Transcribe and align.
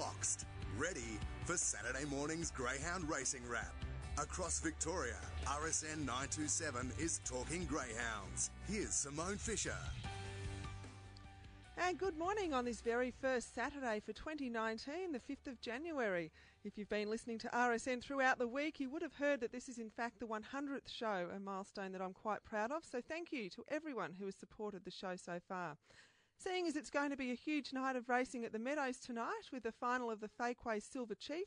boxed, 0.00 0.46
ready 0.78 1.18
for 1.44 1.58
Saturday 1.58 2.06
morning's 2.06 2.50
Greyhound 2.50 3.06
Racing 3.10 3.42
Wrap. 3.46 3.74
Across 4.16 4.60
Victoria, 4.60 5.18
RSN 5.44 5.98
927 6.06 6.90
is 6.98 7.20
Talking 7.26 7.66
Greyhounds. 7.66 8.50
Here's 8.66 8.94
Simone 8.94 9.36
Fisher. 9.36 9.76
And 11.76 11.98
good 11.98 12.16
morning 12.16 12.54
on 12.54 12.64
this 12.64 12.80
very 12.80 13.10
first 13.10 13.54
Saturday 13.54 14.00
for 14.00 14.14
2019, 14.14 15.12
the 15.12 15.18
5th 15.18 15.46
of 15.46 15.60
January. 15.60 16.32
If 16.64 16.78
you've 16.78 16.88
been 16.88 17.10
listening 17.10 17.38
to 17.38 17.48
RSN 17.48 18.02
throughout 18.02 18.38
the 18.38 18.48
week, 18.48 18.80
you 18.80 18.88
would 18.88 19.02
have 19.02 19.14
heard 19.14 19.40
that 19.40 19.52
this 19.52 19.68
is 19.68 19.78
in 19.78 19.90
fact 19.90 20.20
the 20.20 20.26
100th 20.26 20.88
show, 20.88 21.28
a 21.34 21.38
milestone 21.38 21.92
that 21.92 22.00
I'm 22.00 22.14
quite 22.14 22.42
proud 22.44 22.72
of. 22.72 22.84
So 22.90 23.00
thank 23.06 23.32
you 23.32 23.50
to 23.50 23.64
everyone 23.68 24.14
who 24.18 24.24
has 24.24 24.34
supported 24.34 24.84
the 24.84 24.90
show 24.90 25.16
so 25.16 25.40
far. 25.46 25.76
Seeing 26.42 26.66
as 26.66 26.74
it's 26.74 26.88
going 26.88 27.10
to 27.10 27.18
be 27.18 27.32
a 27.32 27.34
huge 27.34 27.74
night 27.74 27.96
of 27.96 28.08
racing 28.08 28.46
at 28.46 28.52
the 28.52 28.58
Meadows 28.58 28.98
tonight 28.98 29.50
with 29.52 29.62
the 29.62 29.72
final 29.72 30.10
of 30.10 30.20
the 30.20 30.30
Fakeway 30.40 30.82
Silver 30.82 31.14
Chief, 31.14 31.44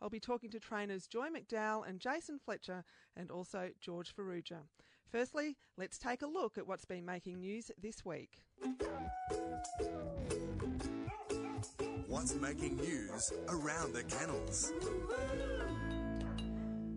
I'll 0.00 0.08
be 0.08 0.20
talking 0.20 0.50
to 0.50 0.60
trainers 0.60 1.08
Joy 1.08 1.30
McDowell 1.30 1.88
and 1.88 1.98
Jason 1.98 2.38
Fletcher 2.38 2.84
and 3.16 3.32
also 3.32 3.70
George 3.80 4.14
Farrugia. 4.14 4.60
Firstly, 5.10 5.56
let's 5.76 5.98
take 5.98 6.22
a 6.22 6.28
look 6.28 6.58
at 6.58 6.68
what's 6.68 6.84
been 6.84 7.04
making 7.04 7.40
news 7.40 7.72
this 7.82 8.04
week. 8.04 8.40
What's 12.06 12.36
making 12.36 12.76
news 12.76 13.32
around 13.48 13.94
the 13.94 14.04
kennels? 14.04 14.72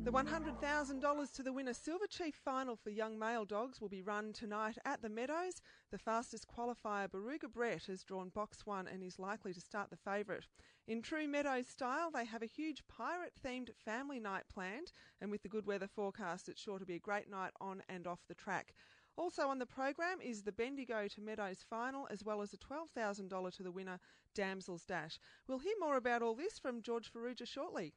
The 0.09 0.16
$100,000 0.16 1.31
to 1.34 1.44
the 1.44 1.54
winner 1.54 1.72
Silver 1.72 2.08
Chief 2.08 2.34
final 2.34 2.76
for 2.76 2.90
young 2.90 3.20
male 3.20 3.45
dogs 3.45 3.80
will 3.80 3.90
be 3.90 4.02
run 4.02 4.34
tonight 4.34 4.76
at 4.84 5.04
the 5.04 5.08
Meadows. 5.08 5.62
The 5.91 6.00
fastest 6.00 6.48
qualifier, 6.48 7.08
Barooga 7.08 7.48
Brett, 7.48 7.84
has 7.86 8.02
drawn 8.02 8.30
box 8.30 8.66
one 8.66 8.88
and 8.88 9.03
is 9.03 9.20
likely 9.20 9.53
to 9.53 9.62
start 9.62 9.91
the 9.91 9.98
favourite. 9.98 10.48
In 10.88 11.03
true 11.03 11.27
Meadows 11.27 11.67
style, 11.67 12.09
they 12.09 12.26
have 12.26 12.41
a 12.41 12.48
huge 12.48 12.81
pirate 12.88 13.33
themed 13.45 13.70
family 13.86 14.20
night 14.20 14.45
planned, 14.52 14.92
and 15.22 15.30
with 15.30 15.44
the 15.44 15.48
good 15.48 15.67
weather 15.67 15.88
forecast, 15.88 16.50
it's 16.50 16.59
sure 16.59 16.80
to 16.80 16.88
be 16.88 16.95
a 16.95 17.00
great 17.00 17.30
night 17.30 17.52
on 17.61 17.83
and 17.88 18.08
off 18.08 18.22
the 18.28 18.33
track. 18.33 18.73
Also 19.16 19.48
on 19.48 19.59
the 19.59 19.66
program 19.67 20.17
is 20.23 20.42
the 20.42 20.52
Bendigo 20.52 21.08
to 21.08 21.22
Meadows 21.22 21.64
final, 21.70 22.08
as 22.09 22.23
well 22.23 22.42
as 22.42 22.52
a 22.52 22.58
$12,000 22.58 23.55
to 23.58 23.61
the 23.61 23.72
winner, 23.72 24.00
Damsel's 24.33 24.86
Dash. 24.86 25.20
We'll 25.48 25.59
hear 25.59 25.76
more 25.80 25.98
about 25.98 26.23
all 26.23 26.33
this 26.33 26.58
from 26.58 26.81
George 26.81 27.11
Farrugia 27.11 27.48
shortly. 27.48 27.94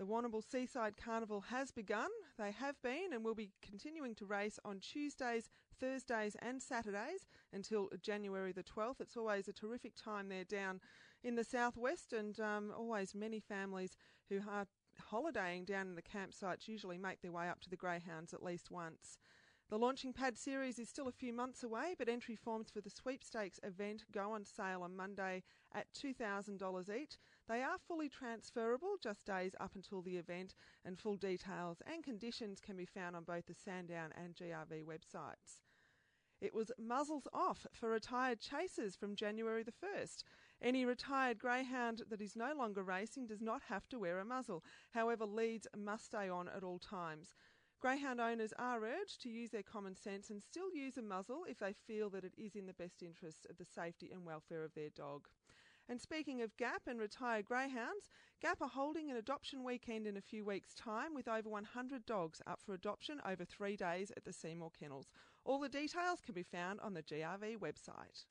The 0.00 0.06
Warrnambool 0.06 0.42
Seaside 0.50 0.96
Carnival 0.96 1.42
has 1.42 1.70
begun. 1.70 2.08
They 2.38 2.52
have 2.52 2.80
been 2.80 3.12
and 3.12 3.22
will 3.22 3.34
be 3.34 3.50
continuing 3.60 4.14
to 4.14 4.24
race 4.24 4.58
on 4.64 4.80
Tuesdays, 4.80 5.50
Thursdays, 5.78 6.36
and 6.40 6.62
Saturdays 6.62 7.26
until 7.52 7.90
January 8.00 8.52
the 8.52 8.62
12th. 8.62 9.02
It's 9.02 9.18
always 9.18 9.46
a 9.46 9.52
terrific 9.52 9.94
time 9.94 10.30
there 10.30 10.44
down 10.44 10.80
in 11.22 11.34
the 11.34 11.44
southwest, 11.44 12.14
and 12.14 12.40
um, 12.40 12.72
always 12.74 13.14
many 13.14 13.40
families 13.40 13.94
who 14.30 14.40
are 14.50 14.66
holidaying 15.10 15.66
down 15.66 15.88
in 15.88 15.96
the 15.96 16.02
campsites 16.02 16.66
usually 16.66 16.96
make 16.96 17.20
their 17.20 17.32
way 17.32 17.50
up 17.50 17.60
to 17.60 17.68
the 17.68 17.76
Greyhounds 17.76 18.32
at 18.32 18.42
least 18.42 18.70
once. 18.70 19.18
The 19.68 19.78
Launching 19.78 20.14
Pad 20.14 20.38
series 20.38 20.78
is 20.78 20.88
still 20.88 21.08
a 21.08 21.12
few 21.12 21.34
months 21.34 21.62
away, 21.62 21.94
but 21.98 22.08
entry 22.08 22.36
forms 22.36 22.70
for 22.70 22.80
the 22.80 22.88
sweepstakes 22.88 23.60
event 23.62 24.04
go 24.10 24.32
on 24.32 24.46
sale 24.46 24.82
on 24.82 24.96
Monday 24.96 25.42
at 25.74 25.92
$2,000 25.92 26.96
each. 26.96 27.18
They 27.50 27.64
are 27.64 27.78
fully 27.88 28.08
transferable 28.08 28.94
just 29.02 29.26
days 29.26 29.56
up 29.58 29.74
until 29.74 30.02
the 30.02 30.18
event, 30.18 30.54
and 30.84 30.96
full 30.96 31.16
details 31.16 31.82
and 31.84 32.04
conditions 32.04 32.60
can 32.60 32.76
be 32.76 32.86
found 32.86 33.16
on 33.16 33.24
both 33.24 33.46
the 33.46 33.54
Sandown 33.54 34.12
and 34.16 34.36
GRV 34.36 34.84
websites. 34.84 35.58
It 36.40 36.54
was 36.54 36.70
muzzles 36.78 37.26
off 37.34 37.66
for 37.72 37.90
retired 37.90 38.38
chasers 38.38 38.94
from 38.94 39.16
January 39.16 39.64
the 39.64 39.72
1st. 39.72 40.22
Any 40.62 40.84
retired 40.84 41.40
greyhound 41.40 42.02
that 42.08 42.20
is 42.20 42.36
no 42.36 42.54
longer 42.54 42.84
racing 42.84 43.26
does 43.26 43.42
not 43.42 43.62
have 43.62 43.88
to 43.88 43.98
wear 43.98 44.20
a 44.20 44.24
muzzle. 44.24 44.62
However, 44.92 45.26
leads 45.26 45.66
must 45.76 46.04
stay 46.04 46.28
on 46.28 46.46
at 46.46 46.62
all 46.62 46.78
times. 46.78 47.34
Greyhound 47.80 48.20
owners 48.20 48.52
are 48.60 48.84
urged 48.84 49.22
to 49.22 49.28
use 49.28 49.50
their 49.50 49.64
common 49.64 49.96
sense 49.96 50.30
and 50.30 50.40
still 50.40 50.72
use 50.72 50.96
a 50.96 51.02
muzzle 51.02 51.42
if 51.48 51.58
they 51.58 51.72
feel 51.72 52.10
that 52.10 52.22
it 52.22 52.34
is 52.38 52.54
in 52.54 52.66
the 52.66 52.74
best 52.74 53.02
interest 53.02 53.44
of 53.50 53.56
the 53.58 53.64
safety 53.64 54.12
and 54.12 54.24
welfare 54.24 54.62
of 54.62 54.74
their 54.74 54.90
dog. 54.90 55.26
And 55.90 56.00
speaking 56.00 56.40
of 56.40 56.56
GAP 56.56 56.82
and 56.86 57.00
retired 57.00 57.46
greyhounds, 57.46 58.08
GAP 58.40 58.62
are 58.62 58.68
holding 58.68 59.10
an 59.10 59.16
adoption 59.16 59.64
weekend 59.64 60.06
in 60.06 60.16
a 60.16 60.20
few 60.20 60.44
weeks' 60.44 60.72
time 60.72 61.16
with 61.16 61.26
over 61.26 61.48
100 61.48 62.06
dogs 62.06 62.40
up 62.46 62.60
for 62.64 62.74
adoption 62.74 63.20
over 63.26 63.44
three 63.44 63.76
days 63.76 64.12
at 64.16 64.24
the 64.24 64.32
Seymour 64.32 64.70
Kennels. 64.78 65.10
All 65.44 65.58
the 65.58 65.68
details 65.68 66.20
can 66.24 66.32
be 66.32 66.44
found 66.44 66.78
on 66.78 66.94
the 66.94 67.02
GRV 67.02 67.58
website. 67.58 68.24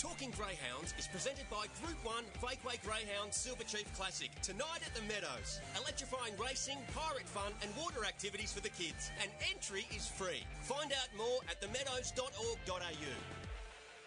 Talking 0.00 0.32
Greyhounds 0.32 0.92
is 0.98 1.06
presented 1.06 1.48
by 1.48 1.66
Group 1.80 1.96
1 2.02 2.24
Fakeway 2.42 2.82
Greyhound 2.82 3.32
Silver 3.32 3.62
Chief 3.62 3.86
Classic. 3.94 4.30
Tonight 4.42 4.80
at 4.84 4.92
the 4.92 5.02
Meadows. 5.02 5.60
Electrifying 5.80 6.32
racing, 6.42 6.78
pirate 6.92 7.28
fun, 7.28 7.52
and 7.62 7.70
water 7.76 8.04
activities 8.04 8.52
for 8.52 8.62
the 8.62 8.70
kids. 8.70 9.12
And 9.22 9.30
entry 9.48 9.86
is 9.94 10.08
free. 10.08 10.42
Find 10.62 10.90
out 10.90 11.08
more 11.16 11.38
at 11.48 11.60
themeadows.org.au. 11.60 13.39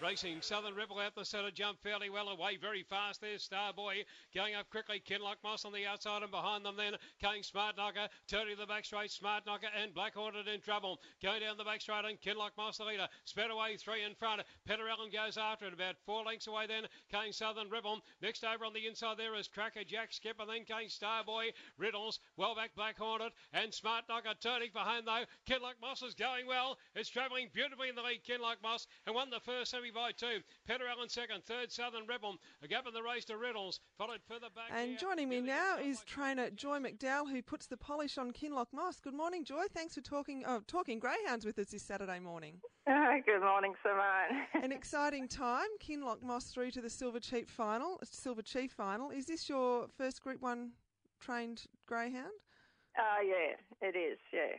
Racing 0.04 0.42
Southern 0.42 0.76
Rebel 0.76 1.00
out 1.00 1.16
the 1.16 1.24
centre, 1.24 1.50
jump 1.50 1.82
fairly 1.82 2.10
well 2.10 2.28
away, 2.28 2.58
very 2.58 2.84
fast 2.84 3.22
there. 3.22 3.38
Starboy 3.38 4.04
going 4.36 4.54
up 4.54 4.70
quickly. 4.70 5.00
Kinloch 5.00 5.38
Moss 5.46 5.64
on 5.64 5.72
the 5.72 5.86
outside 5.86 6.24
and 6.24 6.30
behind 6.30 6.66
them 6.66 6.76
then 6.76 6.96
King 7.22 7.42
Smart 7.42 7.78
Knocker 7.78 8.10
turning 8.28 8.58
the 8.58 8.66
back 8.66 8.84
straight. 8.84 9.12
Smart 9.12 9.46
Knocker 9.46 9.70
and 9.82 9.94
Black 9.94 10.14
Hornet 10.14 10.50
in 10.50 10.60
trouble. 10.60 11.00
Going 11.22 11.40
down 11.40 11.56
the 11.56 11.64
back 11.64 11.80
straight 11.80 12.04
and 12.04 12.20
Kinloch 12.20 12.52
Moss 12.58 12.80
the 12.80 12.84
leader. 12.84 13.08
Sped 13.24 13.50
away 13.50 13.78
three 13.78 14.04
in 14.04 14.14
front. 14.14 14.42
Peter 14.68 14.90
Allen 14.90 15.10
goes 15.10 15.38
after 15.38 15.68
it 15.68 15.74
about 15.74 15.96
four 16.06 16.26
lengths 16.26 16.48
away 16.48 16.68
then. 16.68 16.84
King 17.10 17.32
Southern 17.32 17.70
Rebel. 17.70 18.02
Next 18.22 18.44
over 18.44 18.66
on 18.66 18.74
the 18.74 18.86
inside 18.86 19.16
there 19.16 19.36
is 19.36 19.48
Cracker 19.48 19.86
Jack 19.86 20.12
Skip 20.12 20.38
and 20.42 20.50
then 20.50 20.66
King 20.66 20.90
Starboy. 20.90 21.54
Riddles 21.78 22.20
well 22.36 22.56
back 22.56 22.76
Black 22.76 22.98
Hornet 22.98 23.32
and 23.54 23.74
Smart 23.74 24.04
Knocker 24.10 24.34
turning 24.42 24.72
behind 24.74 25.08
though. 25.08 25.24
Kinloch 25.48 25.80
Moss 25.82 26.04
is 26.04 26.14
going 26.14 26.46
well. 26.46 26.78
It's 26.94 27.08
travelling 27.08 27.48
beautifully 27.54 27.88
in 27.88 27.96
the 27.96 28.02
lead. 28.02 28.26
Kinloch 28.28 28.62
Moss 28.62 28.86
and 29.08 29.16
won 29.16 29.30
the 29.30 29.40
first 29.40 29.72
semi 29.72 29.93
by 29.94 30.12
two. 30.12 30.42
Peter 30.68 30.86
Allen 30.88 31.10
second, 31.10 31.44
third 31.44 31.72
Southern 31.72 32.08
Rebel. 32.08 32.36
A 32.64 32.68
gap 32.68 32.88
in 32.88 32.94
the 32.94 33.04
race 33.04 33.26
to 33.26 33.38
Riddles, 33.38 33.80
followed 33.98 34.22
further 34.28 34.48
back. 34.56 34.72
And 34.76 34.90
here. 34.90 34.98
joining 34.98 35.30
me 35.30 35.42
now 35.42 35.78
is 35.78 36.04
trainer 36.06 36.50
Joy 36.50 36.80
McDowell, 36.80 37.30
who 37.30 37.42
puts 37.42 37.68
the 37.68 37.78
polish 37.78 38.18
on 38.18 38.32
Kinloch 38.32 38.68
Moss. 38.74 39.00
Good 39.00 39.14
morning, 39.14 39.44
Joy. 39.46 39.64
Thanks 39.74 39.94
for 39.96 40.02
talking 40.02 40.44
oh, 40.48 40.62
talking 40.68 41.00
greyhounds 41.00 41.46
with 41.46 41.60
us 41.60 41.68
this 41.68 41.84
Saturday 41.84 42.20
morning. 42.20 42.60
Uh, 42.88 43.18
good 43.26 43.42
morning, 43.42 43.74
Simone. 43.84 44.46
An 44.64 44.72
exciting 44.72 45.28
time. 45.28 45.68
Kinlock 45.80 46.24
Moss 46.24 46.46
through 46.46 46.72
to 46.72 46.82
the 46.82 46.90
Silver 46.90 47.20
Chief 47.20 47.48
final. 47.48 48.00
Silver 48.04 48.42
Chief 48.42 48.72
final. 48.72 49.12
Is 49.12 49.28
this 49.28 49.48
your 49.48 49.88
first 49.98 50.22
Group 50.24 50.42
One 50.42 50.72
trained 51.20 51.64
greyhound? 51.88 52.34
Uh, 52.98 53.24
yeah, 53.26 53.88
it 53.88 53.96
is. 53.96 54.20
Yeah. 54.32 54.58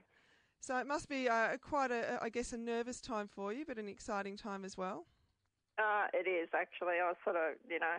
So 0.61 0.79
it 0.79 0.87
must 0.87 1.11
be 1.11 1.29
uh, 1.29 1.59
quite 1.59 1.91
a, 1.91 2.19
I 2.23 2.31
guess, 2.31 2.55
a 2.55 2.57
nervous 2.57 3.01
time 3.01 3.29
for 3.29 3.53
you, 3.53 3.67
but 3.67 3.79
an 3.79 3.87
exciting 3.87 4.37
time 4.37 4.65
as 4.65 4.79
well. 4.79 5.05
Uh, 5.79 6.07
it 6.13 6.29
is 6.29 6.49
actually. 6.55 7.03
I 7.03 7.13
sort 7.25 7.37
of, 7.37 7.59
you 7.69 7.81
know, 7.81 7.99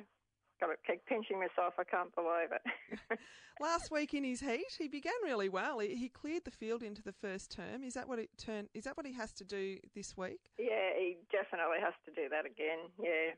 got 0.59 0.67
to 0.67 0.77
keep 0.87 1.05
pinching 1.05 1.39
myself. 1.39 1.75
I 1.77 1.83
can't 1.83 2.13
believe 2.15 2.51
it. 2.51 2.63
Last 3.61 3.87
week 3.89 4.13
in 4.13 4.23
his 4.23 4.41
heat, 4.41 4.67
he 4.77 4.87
began 4.89 5.15
really 5.23 5.47
well. 5.47 5.79
He, 5.79 5.95
he 5.95 6.09
cleared 6.09 6.43
the 6.43 6.51
field 6.51 6.83
into 6.83 7.01
the 7.01 7.15
first 7.15 7.51
term. 7.51 7.83
Is 7.83 7.93
that 7.95 8.07
what 8.07 8.19
it 8.19 8.29
turn? 8.37 8.67
Is 8.73 8.83
that 8.83 8.97
what 8.97 9.05
he 9.05 9.13
has 9.13 9.31
to 9.39 9.45
do 9.45 9.79
this 9.95 10.17
week? 10.17 10.51
yeah, 10.59 10.91
he 10.99 11.15
definitely 11.31 11.79
has 11.79 11.95
to 12.03 12.11
do 12.11 12.27
that 12.27 12.43
again. 12.43 12.91
Yeah, 12.99 13.31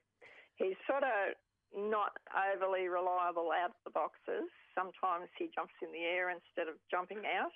he's 0.58 0.78
sort 0.90 1.06
of 1.06 1.38
not 1.76 2.18
overly 2.34 2.90
reliable 2.90 3.54
out 3.54 3.78
of 3.78 3.82
the 3.86 3.94
boxes. 3.94 4.50
Sometimes 4.74 5.30
he 5.38 5.54
jumps 5.54 5.78
in 5.86 5.94
the 5.94 6.02
air 6.02 6.34
instead 6.34 6.66
of 6.66 6.82
jumping 6.90 7.22
out. 7.30 7.54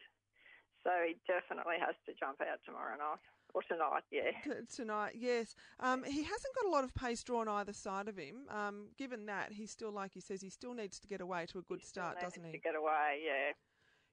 So 0.85 0.89
he 1.05 1.17
definitely 1.29 1.77
has 1.81 1.97
to 2.09 2.13
jump 2.17 2.41
out 2.41 2.61
tomorrow 2.65 2.97
night. 2.97 3.25
Or 3.53 3.61
tonight, 3.63 4.03
yeah. 4.11 4.31
T- 4.43 4.51
tonight, 4.73 5.15
yes. 5.17 5.55
Um, 5.79 6.03
he 6.03 6.23
hasn't 6.23 6.55
got 6.55 6.65
a 6.65 6.69
lot 6.69 6.83
of 6.83 6.93
pace 6.93 7.23
drawn 7.23 7.47
either 7.47 7.73
side 7.73 8.07
of 8.07 8.17
him. 8.17 8.43
Um, 8.49 8.87
given 8.97 9.25
that, 9.25 9.51
he 9.51 9.65
still, 9.65 9.91
like 9.91 10.13
he 10.13 10.21
says, 10.21 10.41
he 10.41 10.49
still 10.49 10.73
needs 10.73 10.99
to 10.99 11.07
get 11.07 11.19
away 11.21 11.45
to 11.47 11.59
a 11.59 11.61
good 11.63 11.83
start, 11.83 12.15
Needs 12.15 12.23
doesn't 12.35 12.43
To 12.43 12.49
he? 12.51 12.57
get 12.59 12.75
away, 12.75 13.21
yeah. 13.25 13.51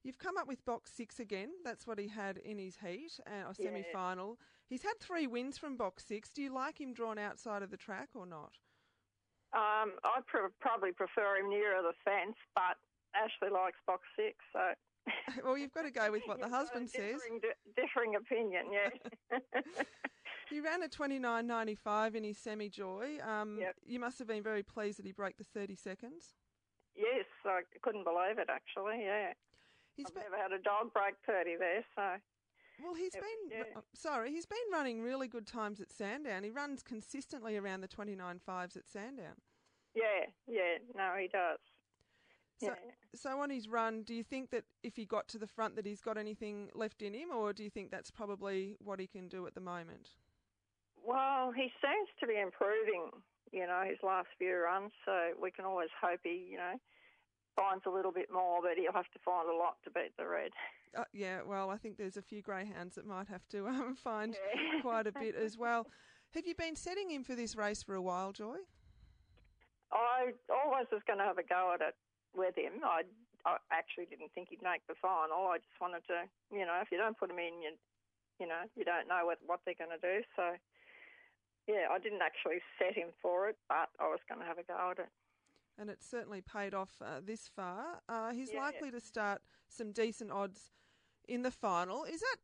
You've 0.05 0.19
come 0.19 0.37
up 0.39 0.49
with 0.49 0.65
box 0.65 0.93
six 0.93 1.21
again. 1.21 1.51
That's 1.65 1.87
what 1.87 1.99
he 1.99 2.09
had 2.09 2.39
in 2.39 2.59
his 2.59 2.77
heat 2.85 3.19
uh, 3.27 3.49
or 3.49 3.55
semi 3.55 3.85
final. 3.93 4.39
He's 4.69 4.83
had 4.83 4.95
three 5.01 5.27
wins 5.27 5.59
from 5.59 5.77
box 5.77 6.05
six. 6.07 6.31
Do 6.33 6.43
you 6.43 6.53
like 6.53 6.81
him 6.81 6.93
drawn 6.93 7.19
outside 7.19 7.63
of 7.63 7.71
the 7.71 7.77
track 7.77 8.11
or 8.15 8.25
not? 8.27 8.53
Um, 9.53 9.93
I 10.05 10.21
pr- 10.27 10.53
probably 10.61 10.93
prefer 10.93 11.37
him 11.37 11.49
nearer 11.51 11.83
the 11.83 11.95
fence, 12.05 12.37
but 12.55 12.77
Ashley 13.15 13.51
likes 13.53 13.79
box 13.87 14.03
six, 14.17 14.37
so. 14.53 14.61
well, 15.45 15.57
you've 15.59 15.73
got 15.73 15.83
to 15.83 15.91
go 15.91 16.11
with 16.11 16.23
what 16.27 16.41
the 16.41 16.47
a 16.47 16.51
husband 16.51 16.89
says. 16.91 17.21
differing, 17.21 17.41
di- 17.41 17.83
differing 17.83 18.15
opinion, 18.17 18.67
yeah. 18.73 19.39
He 20.51 20.61
ran 20.61 20.83
at 20.83 20.91
twenty 20.93 21.19
nine 21.19 21.47
ninety 21.47 21.75
five 21.75 22.15
in 22.15 22.25
his 22.25 22.39
semi 22.39 22.71
joy. 22.71 23.19
Um, 23.23 23.59
Yep. 23.61 23.75
You 23.85 24.01
must 24.01 24.19
have 24.19 24.27
been 24.29 24.43
very 24.43 24.63
pleased 24.63 24.99
that 24.99 25.05
he 25.05 25.13
broke 25.13 25.37
the 25.37 25.45
thirty 25.45 25.75
seconds. 25.77 26.35
yes, 26.97 27.27
I 27.45 27.61
couldn't 27.83 28.05
believe 28.05 28.39
it 28.39 28.49
actually. 28.51 29.05
Yeah, 29.05 29.33
He's 29.95 30.07
I've 30.07 30.15
been, 30.15 30.23
never 30.31 30.43
had 30.43 30.53
a 30.53 30.63
dog 30.63 30.93
break 30.95 31.17
thirty 31.27 31.57
there, 31.59 31.85
so 31.95 32.17
well, 32.83 32.95
he's 32.95 33.15
it- 33.15 33.21
been 33.21 33.59
yeah. 33.59 33.65
uh, 33.77 33.81
sorry. 33.95 34.31
He's 34.31 34.47
been 34.47 34.59
running 34.73 35.03
really 35.03 35.29
good 35.29 35.47
times 35.47 35.83
at 35.83 35.93
Sandown. 35.93 36.45
He 36.45 36.51
runs 36.51 36.83
consistently 36.83 37.59
around 37.59 37.83
the 37.83 37.89
twenty 37.89 38.15
nine 38.17 38.39
fives 38.39 38.75
at 38.77 38.89
Sandown. 38.89 39.35
Yeah, 39.95 40.27
yeah. 40.47 40.79
No, 40.97 41.13
he 41.21 41.29
does. 41.29 41.59
So, 42.61 42.67
yeah. 42.67 42.75
so 43.15 43.41
on 43.41 43.51
his 43.51 43.69
run, 43.69 44.03
do 44.03 44.15
you 44.15 44.25
think 44.25 44.51
that 44.51 44.65
if 44.83 44.97
he 44.97 45.05
got 45.05 45.29
to 45.29 45.39
the 45.39 45.47
front 45.47 45.77
that 45.77 45.87
he's 45.87 46.01
got 46.01 46.19
anything 46.19 46.71
left 46.75 47.03
in 47.03 47.15
him, 47.15 47.29
or 47.35 47.53
do 47.53 47.63
you 47.63 47.71
think 47.71 47.91
that's 47.91 48.11
probably 48.11 48.77
what 48.81 48.99
he 48.99 49.07
can 49.07 49.29
do 49.29 49.47
at 49.47 49.55
the 49.55 49.61
moment? 49.61 50.11
Well, 51.05 51.53
he 51.53 51.71
seems 51.81 52.09
to 52.21 52.27
be 52.27 52.39
improving, 52.39 53.11
you 53.53 53.67
know, 53.67 53.83
his 53.89 53.99
last 54.03 54.29
few 54.39 54.57
runs, 54.57 54.91
so 55.05 55.31
we 55.41 55.51
can 55.53 55.65
always 55.65 55.89
hope 56.01 56.21
he, 56.25 56.49
you 56.51 56.57
know, 56.57 56.75
finds 57.57 57.85
a 57.87 57.91
little 57.91 58.13
bit 58.13 58.29
more, 58.33 58.61
but 58.61 58.73
he'll 58.77 58.93
have 58.93 59.11
to 59.13 59.19
find 59.25 59.49
a 59.49 59.57
lot 59.57 59.77
to 59.85 59.91
beat 59.91 60.17
the 60.19 60.27
red. 60.27 60.51
Uh, 60.97 61.05
yeah, 61.13 61.41
well, 61.47 61.71
I 61.71 61.77
think 61.77 61.97
there's 61.97 62.17
a 62.17 62.23
few 62.23 62.43
greyhounds 62.43 62.97
that 62.97 63.07
might 63.07 63.29
have 63.29 63.47
to 63.51 63.69
um, 63.69 63.95
find 63.95 64.35
Yeah. 64.35 64.81
quite 64.83 65.07
a 65.07 65.13
bit 65.13 65.37
as 65.37 65.57
well. 65.57 65.87
Have 66.35 66.47
you 66.47 66.55
been 66.57 66.75
setting 66.75 67.11
him 67.11 67.23
for 67.23 67.37
this 67.37 67.55
race 67.55 67.85
for 67.85 67.95
a 67.95 68.03
while, 68.03 68.33
Joy? 68.33 68.57
I 69.93 70.33
always 70.51 70.87
was 70.93 71.01
going 71.07 71.19
to 71.19 71.25
have 71.25 71.39
a 71.39 71.43
go 71.43 71.73
at 71.75 71.81
it 71.81 71.95
with 72.37 72.57
him. 72.57 72.85
I, 72.85 73.03
I 73.47 73.57
actually 73.73 74.07
didn't 74.07 74.33
think 74.35 74.49
he'd 74.51 74.63
make 74.63 74.87
the 74.87 74.95
final. 75.01 75.49
I 75.49 75.59
just 75.59 75.81
wanted 75.81 76.03
to, 76.09 76.29
you 76.53 76.67
know, 76.67 76.79
if 76.83 76.91
you 76.91 76.99
don't 76.99 77.19
put 77.19 77.31
him 77.31 77.39
in, 77.39 77.63
you, 77.63 77.73
you 78.41 78.47
know, 78.47 78.63
you 78.77 78.85
don't 78.85 79.09
know 79.09 79.25
what, 79.25 79.39
what 79.47 79.61
they're 79.65 79.79
going 79.79 79.95
to 79.95 80.03
do. 80.03 80.23
So, 80.37 80.57
yeah, 81.67 81.89
I 81.91 81.99
didn't 81.99 82.23
actually 82.23 82.61
set 82.79 82.95
him 82.95 83.09
for 83.23 83.49
it, 83.49 83.57
but 83.69 83.89
I 84.01 84.09
was 84.09 84.21
going 84.29 84.41
to 84.41 84.47
have 84.47 84.59
a 84.59 84.63
go 84.65 84.91
at 84.93 84.99
it. 84.99 85.09
And 85.79 85.89
it's 85.91 86.09
certainly 86.09 86.41
paid 86.41 86.75
off 86.75 86.91
uh, 87.01 87.21
this 87.25 87.47
far. 87.47 88.03
Uh, 88.09 88.33
he's 88.33 88.53
Yeah. 88.53 88.63
likely 88.63 88.91
to 88.91 89.01
start 89.01 89.43
some 89.69 89.93
decent 89.93 90.33
odds 90.33 90.73
in 91.29 91.43
the 91.43 91.53
final. 91.53 92.05
Is 92.05 92.21
that 92.21 92.37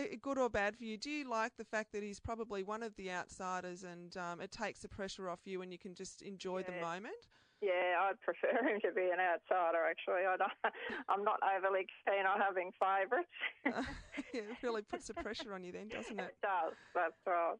uh, 0.00 0.16
good 0.20 0.38
or 0.38 0.50
bad 0.50 0.76
for 0.76 0.84
you? 0.84 0.96
Do 0.96 1.10
you 1.10 1.28
like 1.28 1.56
the 1.56 1.64
fact 1.64 1.92
that 1.92 2.02
he's 2.02 2.18
probably 2.18 2.62
one 2.64 2.82
of 2.82 2.96
the 2.96 3.10
outsiders 3.10 3.84
and 3.84 4.16
um, 4.16 4.40
it 4.40 4.50
takes 4.50 4.80
the 4.80 4.88
pressure 4.88 5.28
off 5.28 5.40
you 5.44 5.62
and 5.62 5.70
you 5.70 5.78
can 5.78 5.94
just 5.94 6.22
enjoy 6.22 6.62
the 6.64 6.72
moment? 6.72 7.28
Yeah, 7.62 8.10
I'd 8.10 8.20
prefer 8.20 8.66
him 8.68 8.80
to 8.80 8.92
be 8.92 9.08
an 9.12 9.20
outsider. 9.20 9.78
Actually, 9.88 10.26
I 10.26 10.36
don't, 10.36 10.52
I'm 11.08 11.24
not 11.24 11.38
overly 11.56 11.86
keen 12.04 12.26
on 12.26 12.40
having 12.40 12.72
favourites. 12.78 13.28
yeah, 14.34 14.40
it 14.40 14.62
really 14.62 14.82
puts 14.82 15.06
the 15.06 15.14
pressure 15.14 15.54
on 15.54 15.62
you 15.62 15.70
then, 15.70 15.88
doesn't 15.88 16.18
it? 16.18 16.24
it 16.24 16.36
does. 16.42 16.74
That's 16.94 17.14
right. 17.26 17.56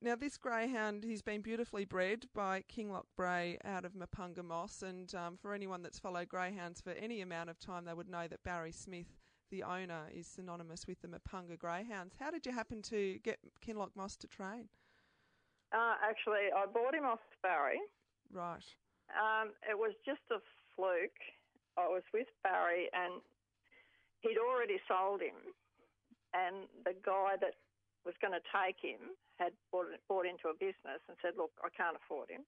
Now, 0.00 0.16
this 0.16 0.36
greyhound, 0.36 1.04
he's 1.04 1.22
been 1.22 1.42
beautifully 1.42 1.84
bred 1.84 2.26
by 2.34 2.62
Kinloch 2.68 3.06
Brae 3.16 3.58
out 3.64 3.84
of 3.84 3.92
Mapunga 3.94 4.44
Moss. 4.44 4.82
And 4.82 5.14
um, 5.14 5.36
for 5.36 5.54
anyone 5.54 5.82
that's 5.82 5.98
followed 5.98 6.28
greyhounds 6.28 6.80
for 6.80 6.90
any 6.90 7.20
amount 7.20 7.50
of 7.50 7.58
time, 7.58 7.84
they 7.84 7.94
would 7.94 8.08
know 8.08 8.28
that 8.28 8.42
Barry 8.44 8.72
Smith, 8.72 9.18
the 9.50 9.62
owner, 9.62 10.04
is 10.14 10.26
synonymous 10.26 10.86
with 10.86 11.00
the 11.00 11.08
Mapunga 11.08 11.58
Greyhounds. 11.58 12.14
How 12.18 12.30
did 12.30 12.46
you 12.46 12.52
happen 12.52 12.80
to 12.82 13.18
get 13.24 13.38
Kinloch 13.66 13.90
Moss 13.94 14.16
to 14.18 14.26
train? 14.26 14.68
Uh, 15.72 15.94
actually, 16.02 16.48
I 16.54 16.66
bought 16.66 16.94
him 16.94 17.04
off 17.04 17.20
Barry. 17.42 17.80
Right. 18.32 18.64
Um, 19.12 19.56
it 19.64 19.76
was 19.76 19.92
just 20.04 20.22
a 20.30 20.40
fluke. 20.76 21.20
I 21.78 21.86
was 21.88 22.02
with 22.12 22.28
Barry, 22.42 22.90
and 22.92 23.22
he'd 24.20 24.38
already 24.38 24.82
sold 24.88 25.22
him, 25.22 25.38
and 26.34 26.66
the 26.84 26.94
guy 27.06 27.38
that 27.40 27.54
was 28.04 28.14
going 28.20 28.34
to 28.34 28.44
take 28.50 28.78
him 28.82 29.14
had 29.38 29.54
bought, 29.70 29.86
bought 30.08 30.26
into 30.26 30.50
a 30.50 30.56
business 30.58 31.00
and 31.08 31.16
said, 31.22 31.38
"Look, 31.38 31.54
I 31.62 31.70
can't 31.70 31.96
afford 31.96 32.28
him." 32.30 32.42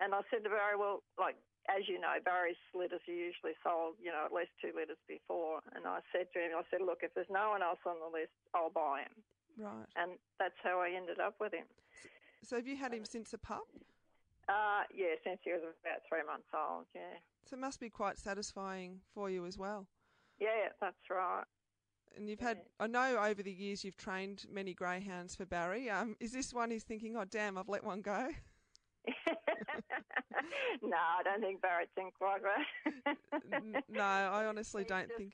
And 0.00 0.12
I 0.12 0.20
said 0.28 0.44
to 0.44 0.50
Barry, 0.50 0.76
"Well, 0.76 1.02
like 1.18 1.36
as 1.68 1.88
you 1.88 1.98
know, 1.98 2.18
Barry's 2.24 2.60
litters 2.74 3.02
are 3.08 3.14
usually 3.14 3.54
sold, 3.62 3.98
you 4.02 4.10
know, 4.10 4.22
at 4.26 4.32
least 4.34 4.50
two 4.60 4.74
litters 4.74 5.00
before." 5.06 5.62
And 5.74 5.86
I 5.86 6.00
said 6.10 6.32
to 6.34 6.38
him, 6.38 6.52
"I 6.58 6.62
said, 6.70 6.82
look, 6.82 7.02
if 7.02 7.14
there's 7.14 7.30
no 7.30 7.50
one 7.50 7.62
else 7.62 7.80
on 7.86 7.96
the 8.02 8.10
list, 8.10 8.34
I'll 8.54 8.70
buy 8.70 9.06
him." 9.06 9.22
Right. 9.58 9.86
And 9.96 10.18
that's 10.38 10.58
how 10.62 10.80
I 10.80 10.90
ended 10.90 11.18
up 11.18 11.38
with 11.40 11.54
him. 11.54 11.66
So 12.42 12.56
have 12.56 12.66
you 12.66 12.76
had 12.76 12.92
him 12.92 13.04
since 13.04 13.32
a 13.32 13.38
pup? 13.38 13.66
Uh, 14.48 14.82
yeah, 14.94 15.14
since 15.24 15.40
he 15.44 15.50
was 15.52 15.60
about 15.62 16.00
three 16.08 16.24
months 16.26 16.46
old. 16.54 16.86
Yeah. 16.94 17.18
So 17.48 17.56
it 17.56 17.60
must 17.60 17.80
be 17.80 17.90
quite 17.90 18.18
satisfying 18.18 19.00
for 19.14 19.28
you 19.30 19.44
as 19.46 19.58
well. 19.58 19.86
Yeah, 20.38 20.68
that's 20.80 20.96
right. 21.10 21.44
And 22.16 22.28
you've 22.28 22.40
had, 22.40 22.58
I 22.80 22.86
know 22.86 23.18
over 23.22 23.42
the 23.42 23.52
years 23.52 23.84
you've 23.84 23.96
trained 23.96 24.44
many 24.50 24.72
greyhounds 24.72 25.34
for 25.34 25.44
Barry. 25.46 25.90
Um, 25.90 26.16
is 26.20 26.32
this 26.32 26.54
one 26.54 26.70
he's 26.70 26.84
thinking, 26.84 27.16
oh, 27.16 27.24
damn, 27.24 27.58
I've 27.58 27.68
let 27.68 27.84
one 27.84 28.00
go? 28.00 28.28
no, 30.82 30.96
I 30.96 31.22
don't 31.24 31.40
think 31.40 31.60
Barrett's 31.60 31.90
in 31.96 32.10
quite 32.18 32.40
right. 32.42 33.16
No, 33.88 34.02
I 34.02 34.46
honestly 34.46 34.82
He's 34.84 34.88
don't 34.88 35.08
just- 35.08 35.18
think. 35.18 35.32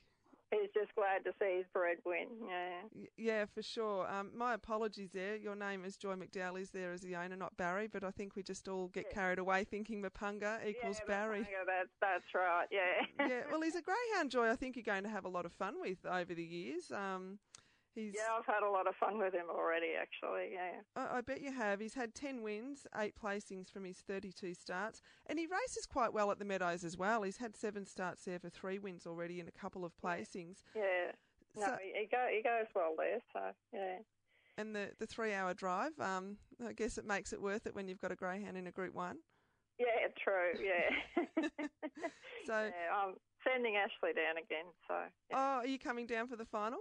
He's 0.52 0.68
just 0.74 0.94
glad 0.94 1.24
to 1.24 1.32
see 1.40 1.56
his 1.58 1.66
bred 1.72 1.96
win. 2.04 2.26
Yeah. 2.46 3.06
Yeah, 3.16 3.44
for 3.46 3.62
sure. 3.62 4.06
Um, 4.10 4.30
my 4.36 4.52
apologies 4.52 5.10
there. 5.12 5.34
Your 5.36 5.56
name 5.56 5.84
is 5.84 5.96
Joy 5.96 6.14
McDowell 6.14 6.60
is 6.60 6.70
there 6.70 6.92
as 6.92 7.00
the 7.00 7.16
owner, 7.16 7.36
not 7.36 7.56
Barry, 7.56 7.86
but 7.88 8.04
I 8.04 8.10
think 8.10 8.36
we 8.36 8.42
just 8.42 8.68
all 8.68 8.88
get 8.88 9.06
Yeah. 9.08 9.14
carried 9.14 9.38
away 9.38 9.64
thinking 9.64 10.02
Mapunga 10.02 10.64
equals 10.66 10.98
yeah, 11.00 11.06
Barry. 11.06 11.40
Mapunga, 11.40 11.66
That's, 11.66 11.88
that's 12.00 12.34
right, 12.34 12.66
yeah. 12.70 13.06
yeah, 13.26 13.40
well, 13.50 13.62
he's 13.62 13.76
a 13.76 13.82
greyhound, 13.82 14.30
Joy. 14.30 14.50
I 14.50 14.56
think 14.56 14.76
you're 14.76 14.82
going 14.82 15.04
to 15.04 15.08
have 15.08 15.24
a 15.24 15.28
lot 15.30 15.46
of 15.46 15.52
fun 15.54 15.80
with 15.80 16.04
over 16.04 16.34
the 16.34 16.44
years. 16.44 16.92
Um, 16.92 17.38
he's, 17.94 18.14
yeah, 18.14 18.34
I've 18.38 18.46
had 18.46 18.62
a 18.66 18.70
lot 18.70 18.86
of 18.86 18.94
fun 18.96 19.18
with 19.18 19.34
him 19.34 19.46
already, 19.50 19.90
actually, 20.00 20.50
yeah. 20.52 20.80
I, 20.96 21.18
I 21.18 21.20
bet 21.20 21.40
you 21.42 21.52
have. 21.52 21.80
He's 21.80 21.94
had 21.94 22.14
10 22.14 22.42
wins, 22.42 22.86
8 22.96 23.14
placings 23.22 23.70
from 23.70 23.84
his 23.84 23.98
32 23.98 24.54
starts, 24.54 25.00
and 25.26 25.38
he 25.38 25.46
races 25.46 25.86
quite 25.86 26.12
well 26.12 26.30
at 26.30 26.38
the 26.38 26.44
Meadows 26.44 26.84
as 26.84 26.96
well. 26.96 27.22
He's 27.22 27.38
had 27.38 27.56
7 27.56 27.86
starts 27.86 28.24
there 28.24 28.38
for 28.38 28.48
3 28.50 28.78
wins 28.78 29.06
already 29.06 29.40
and 29.40 29.48
a 29.48 29.52
couple 29.52 29.84
of 29.84 29.92
placings. 30.02 30.62
Yeah. 30.74 31.12
No, 31.56 31.66
So- 31.66 31.78
he, 31.82 32.06
go, 32.10 32.26
he 32.30 32.42
goes 32.42 32.66
well 32.74 32.94
there, 32.96 33.20
so, 33.32 33.40
yeah. 33.72 33.98
And 34.58 34.76
the, 34.76 34.90
the 34.98 35.06
three 35.06 35.32
hour 35.32 35.54
drive, 35.54 35.92
um, 35.98 36.36
I 36.66 36.74
guess 36.74 36.98
it 36.98 37.06
makes 37.06 37.32
it 37.32 37.40
worth 37.40 37.66
it 37.66 37.74
when 37.74 37.88
you've 37.88 38.00
got 38.00 38.12
a 38.12 38.16
greyhound 38.16 38.58
in 38.58 38.66
a 38.66 38.70
Group 38.70 38.94
1. 38.94 39.16
Yeah, 39.78 39.86
true, 40.22 40.62
yeah. 40.62 41.66
So, 42.46 42.52
yeah, 42.74 42.94
I'm 42.94 43.14
sending 43.48 43.76
Ashley 43.76 44.12
down 44.14 44.36
again, 44.36 44.66
so. 44.88 44.94
Yeah. 45.30 45.36
oh, 45.36 45.58
are 45.60 45.66
you 45.66 45.78
coming 45.78 46.06
down 46.06 46.28
for 46.28 46.36
the 46.36 46.44
final? 46.44 46.78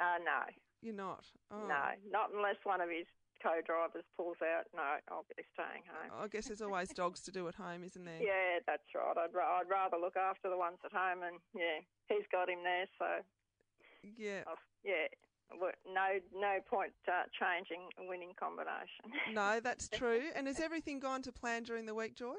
Uh, 0.00 0.18
no, 0.24 0.40
You're 0.82 0.94
not. 0.94 1.24
Oh. 1.50 1.66
no, 1.66 1.84
not 2.10 2.30
unless 2.34 2.56
one 2.64 2.80
of 2.80 2.88
his 2.90 3.06
co-drivers 3.42 4.04
pulls 4.16 4.36
out. 4.42 4.64
No, 4.74 4.82
I'll 5.10 5.26
be 5.36 5.42
staying 5.54 5.84
home. 5.88 6.10
I 6.22 6.28
guess 6.28 6.46
there's 6.46 6.62
always 6.62 6.88
dogs 6.94 7.20
to 7.22 7.30
do 7.30 7.48
at 7.48 7.54
home, 7.54 7.84
isn't 7.84 8.04
there? 8.04 8.20
Yeah, 8.20 8.60
that's 8.66 8.84
right. 8.94 9.16
I'd, 9.16 9.34
ra- 9.34 9.60
I'd 9.60 9.68
rather 9.70 9.96
look 9.96 10.16
after 10.16 10.48
the 10.50 10.56
ones 10.56 10.78
at 10.84 10.92
home, 10.92 11.22
and 11.22 11.36
yeah, 11.54 11.80
he's 12.08 12.26
got 12.32 12.48
him 12.48 12.60
there, 12.64 12.86
so 12.98 13.06
Yeah. 14.16 14.42
I've, 14.46 14.58
yeah, 14.84 15.06
no 15.86 16.18
no 16.34 16.58
point 16.68 16.92
uh, 17.06 17.22
changing 17.38 17.88
a 18.02 18.08
winning 18.08 18.32
combination. 18.38 19.12
No, 19.32 19.60
that's 19.60 19.88
true. 19.92 20.22
And 20.34 20.46
has 20.46 20.60
everything 20.60 20.98
gone 20.98 21.22
to 21.22 21.32
plan 21.32 21.62
during 21.62 21.86
the 21.86 21.94
week, 21.94 22.16
Joy? 22.16 22.34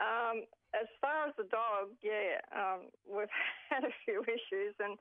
Um, 0.00 0.42
as 0.80 0.88
far 1.00 1.28
as 1.28 1.34
the 1.36 1.44
dog, 1.44 1.90
yeah, 2.02 2.40
um, 2.56 2.88
we've 3.08 3.28
had 3.70 3.84
a 3.84 3.92
few 4.04 4.22
issues, 4.22 4.74
and 4.80 4.98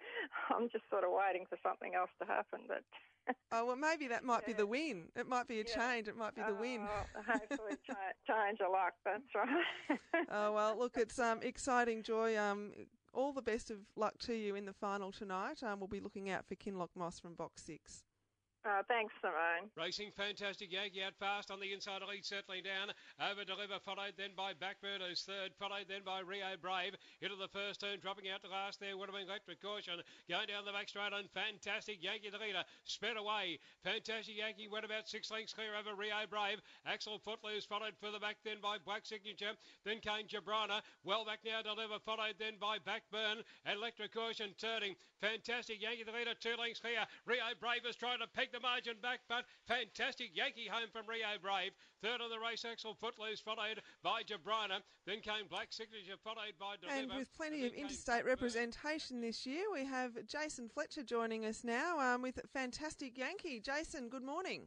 I'm 0.49 0.69
just 0.69 0.83
sort 0.89 1.03
of 1.03 1.11
waiting 1.11 1.45
for 1.49 1.57
something 1.63 1.93
else 1.95 2.09
to 2.21 2.27
happen. 2.27 2.61
But 2.67 2.83
Oh, 3.51 3.65
well, 3.65 3.75
maybe 3.75 4.07
that 4.07 4.23
might 4.23 4.45
be 4.45 4.53
the 4.53 4.65
win. 4.65 5.09
It 5.15 5.27
might 5.27 5.47
be 5.47 5.61
a 5.61 5.63
Yeah. 5.63 5.75
change. 5.75 6.07
It 6.07 6.17
might 6.17 6.35
be 6.35 6.41
the 6.41 6.55
win. 6.55 6.81
uh, 6.81 7.21
hopefully, 7.25 7.73
cha- 7.85 8.15
change 8.27 8.59
of 8.61 8.71
luck. 8.71 8.93
That's 9.05 9.23
right. 9.35 9.99
Oh 10.29 10.51
well, 10.53 10.77
look, 10.77 10.97
it's 10.97 11.19
um 11.19 11.39
exciting, 11.43 12.03
Joy. 12.03 12.37
Um, 12.37 12.71
all 13.13 13.33
the 13.33 13.41
best 13.41 13.69
of 13.71 13.77
luck 13.95 14.17
to 14.19 14.33
you 14.33 14.55
in 14.55 14.65
the 14.65 14.73
final 14.73 15.11
tonight. 15.11 15.61
Um, 15.63 15.79
we'll 15.79 15.87
be 15.87 15.99
looking 15.99 16.29
out 16.29 16.45
for 16.47 16.55
Kinloch 16.55 16.89
Moss 16.95 17.19
from 17.19 17.35
box 17.35 17.63
six. 17.63 18.03
Uh, 18.65 18.83
thanks, 18.87 19.13
Simone. 19.21 19.69
Racing 19.77 20.11
fantastic 20.15 20.71
Yankee 20.71 21.03
out 21.03 21.15
fast 21.19 21.49
on 21.49 21.59
the 21.59 21.73
inside 21.73 22.01
lead 22.07 22.25
settling 22.25 22.63
down. 22.63 22.93
Over 23.17 23.43
deliver 23.43 23.79
followed 23.81 24.13
then 24.17 24.31
by 24.37 24.53
Backburn 24.53 25.01
who's 25.01 25.23
third 25.23 25.53
followed 25.57 25.85
then 25.89 26.01
by 26.05 26.21
Rio 26.21 26.53
Brave. 26.61 26.95
Into 27.21 27.35
the 27.35 27.49
first 27.49 27.81
turn 27.81 27.97
dropping 28.01 28.29
out 28.29 28.41
to 28.43 28.49
last 28.49 28.79
there 28.79 28.97
would 28.97 29.09
have 29.09 29.17
been 29.17 29.29
electric 29.29 29.61
caution. 29.61 30.01
Going 30.29 30.47
down 30.47 30.65
the 30.65 30.71
back 30.71 30.89
straight 30.89 31.13
on 31.13 31.25
fantastic 31.33 32.03
Yankee 32.03 32.29
the 32.29 32.37
leader 32.37 32.63
sped 32.85 33.17
away. 33.17 33.57
Fantastic 33.83 34.37
Yankee 34.37 34.69
went 34.69 34.85
about 34.85 35.09
six 35.09 35.31
lengths 35.31 35.53
clear 35.53 35.73
over 35.73 35.97
Rio 35.97 36.25
Brave. 36.29 36.61
Axel 36.85 37.17
Footloose 37.23 37.65
followed 37.65 37.97
further 37.97 38.19
back 38.19 38.37
then 38.45 38.61
by 38.61 38.77
Black 38.77 39.05
Signature 39.05 39.57
then 39.85 39.99
came 39.99 40.27
Jabrana 40.27 40.81
well 41.03 41.25
back 41.25 41.39
now 41.45 41.61
deliver 41.61 41.97
followed 42.05 42.35
then 42.37 42.61
by 42.61 42.77
Backburn. 42.77 43.41
Electric 43.65 44.13
caution 44.13 44.53
turning. 44.57 44.95
Fantastic 45.19 45.81
Yankee 45.81 46.03
the 46.03 46.11
leader 46.11 46.33
two 46.37 46.57
lengths 46.57 46.79
clear. 46.79 47.05
Rio 47.25 47.53
Brave 47.59 47.85
is 47.87 47.95
trying 47.95 48.19
to 48.19 48.27
peg 48.51 48.61
the 48.61 48.65
margin 48.65 48.95
back, 49.01 49.19
but 49.27 49.45
fantastic 49.67 50.31
Yankee 50.33 50.67
home 50.69 50.89
from 50.91 51.07
Rio 51.07 51.37
Brave. 51.41 51.71
Third 52.03 52.21
on 52.21 52.29
the 52.29 52.39
race, 52.39 52.65
Axel 52.65 52.95
Footloose, 52.99 53.39
followed 53.39 53.81
by 54.03 54.23
Jabrana. 54.23 54.81
Then 55.05 55.19
came 55.21 55.47
Black 55.49 55.67
Signature, 55.71 56.17
followed 56.23 56.53
by 56.59 56.75
Deliver. 56.81 56.99
And 56.99 57.19
with 57.19 57.33
plenty 57.35 57.61
then 57.61 57.71
of 57.71 57.73
interstate 57.75 58.23
Backburn. 58.23 58.27
representation 58.27 59.21
this 59.21 59.45
year, 59.45 59.63
we 59.73 59.85
have 59.85 60.25
Jason 60.25 60.69
Fletcher 60.69 61.03
joining 61.03 61.45
us 61.45 61.63
now 61.63 61.99
um, 61.99 62.21
with 62.21 62.39
Fantastic 62.53 63.17
Yankee. 63.17 63.59
Jason, 63.59 64.09
good 64.09 64.23
morning. 64.23 64.63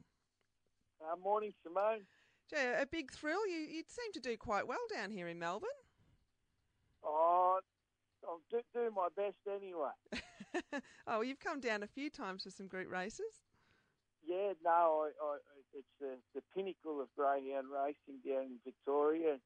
Uh, 1.00 1.17
morning, 1.17 1.53
Simone. 1.62 2.03
Gee, 2.50 2.57
a 2.57 2.87
big 2.87 3.11
thrill. 3.12 3.47
You 3.47 3.57
you 3.57 3.83
seem 3.87 4.12
to 4.12 4.21
do 4.21 4.37
quite 4.37 4.67
well 4.67 4.85
down 4.93 5.11
here 5.11 5.29
in 5.29 5.38
Melbourne. 5.38 5.71
Oh, 7.03 7.59
I'll 8.26 8.41
do, 8.50 8.61
do 8.75 8.91
my 8.95 9.09
best 9.17 9.37
anyway. 9.49 9.91
oh, 10.73 10.81
well, 11.07 11.25
you've 11.25 11.41
come 11.41 11.61
down 11.61 11.83
a 11.83 11.87
few 11.87 12.09
times 12.09 12.45
for 12.45 12.50
some 12.50 12.67
group 12.67 12.91
races. 12.91 13.45
Yeah, 14.26 14.52
no, 14.64 15.07
I, 15.07 15.11
I, 15.23 15.37
It's 15.75 15.87
the, 16.00 16.16
the 16.35 16.43
pinnacle 16.54 17.00
of 17.00 17.09
greyhound 17.16 17.66
racing 17.69 18.21
down 18.26 18.45
in 18.45 18.59
Victoria, 18.64 19.38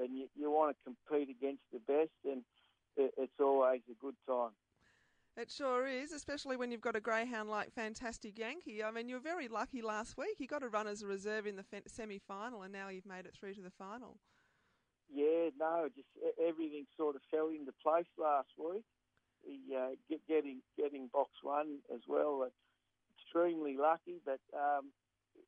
and 0.00 0.16
you, 0.16 0.28
you 0.34 0.50
want 0.50 0.76
to 0.76 0.84
compete 0.84 1.28
against 1.28 1.62
the 1.72 1.80
best, 1.80 2.16
and 2.24 2.42
it, 2.96 3.12
it's 3.18 3.38
always 3.40 3.82
a 3.90 3.94
good 4.00 4.16
time. 4.26 4.52
It 5.36 5.50
sure 5.50 5.86
is, 5.86 6.12
especially 6.12 6.56
when 6.56 6.70
you've 6.70 6.82
got 6.82 6.94
a 6.94 7.00
greyhound 7.00 7.48
like 7.48 7.72
Fantastic 7.72 8.38
Yankee. 8.38 8.84
I 8.84 8.90
mean, 8.90 9.08
you 9.08 9.14
were 9.14 9.20
very 9.20 9.48
lucky 9.48 9.80
last 9.80 10.18
week. 10.18 10.36
You 10.38 10.46
got 10.46 10.62
a 10.62 10.68
run 10.68 10.86
as 10.86 11.02
a 11.02 11.06
reserve 11.06 11.46
in 11.46 11.56
the 11.56 11.64
semi 11.86 12.18
final, 12.18 12.62
and 12.62 12.72
now 12.72 12.88
you've 12.88 13.06
made 13.06 13.24
it 13.24 13.34
through 13.38 13.54
to 13.54 13.62
the 13.62 13.70
final. 13.70 14.18
Yeah, 15.12 15.48
no, 15.58 15.88
just 15.94 16.08
everything 16.40 16.84
sort 16.96 17.16
of 17.16 17.22
fell 17.30 17.48
into 17.48 17.72
place 17.82 18.06
last 18.18 18.48
week. 18.58 18.84
He, 19.42 19.74
uh, 19.74 19.96
get, 20.08 20.20
getting 20.28 20.60
getting 20.78 21.08
box 21.12 21.30
one 21.42 21.78
as 21.92 22.00
well, 22.06 22.48
extremely 23.32 23.76
lucky, 23.76 24.20
but 24.24 24.40
um, 24.54 24.90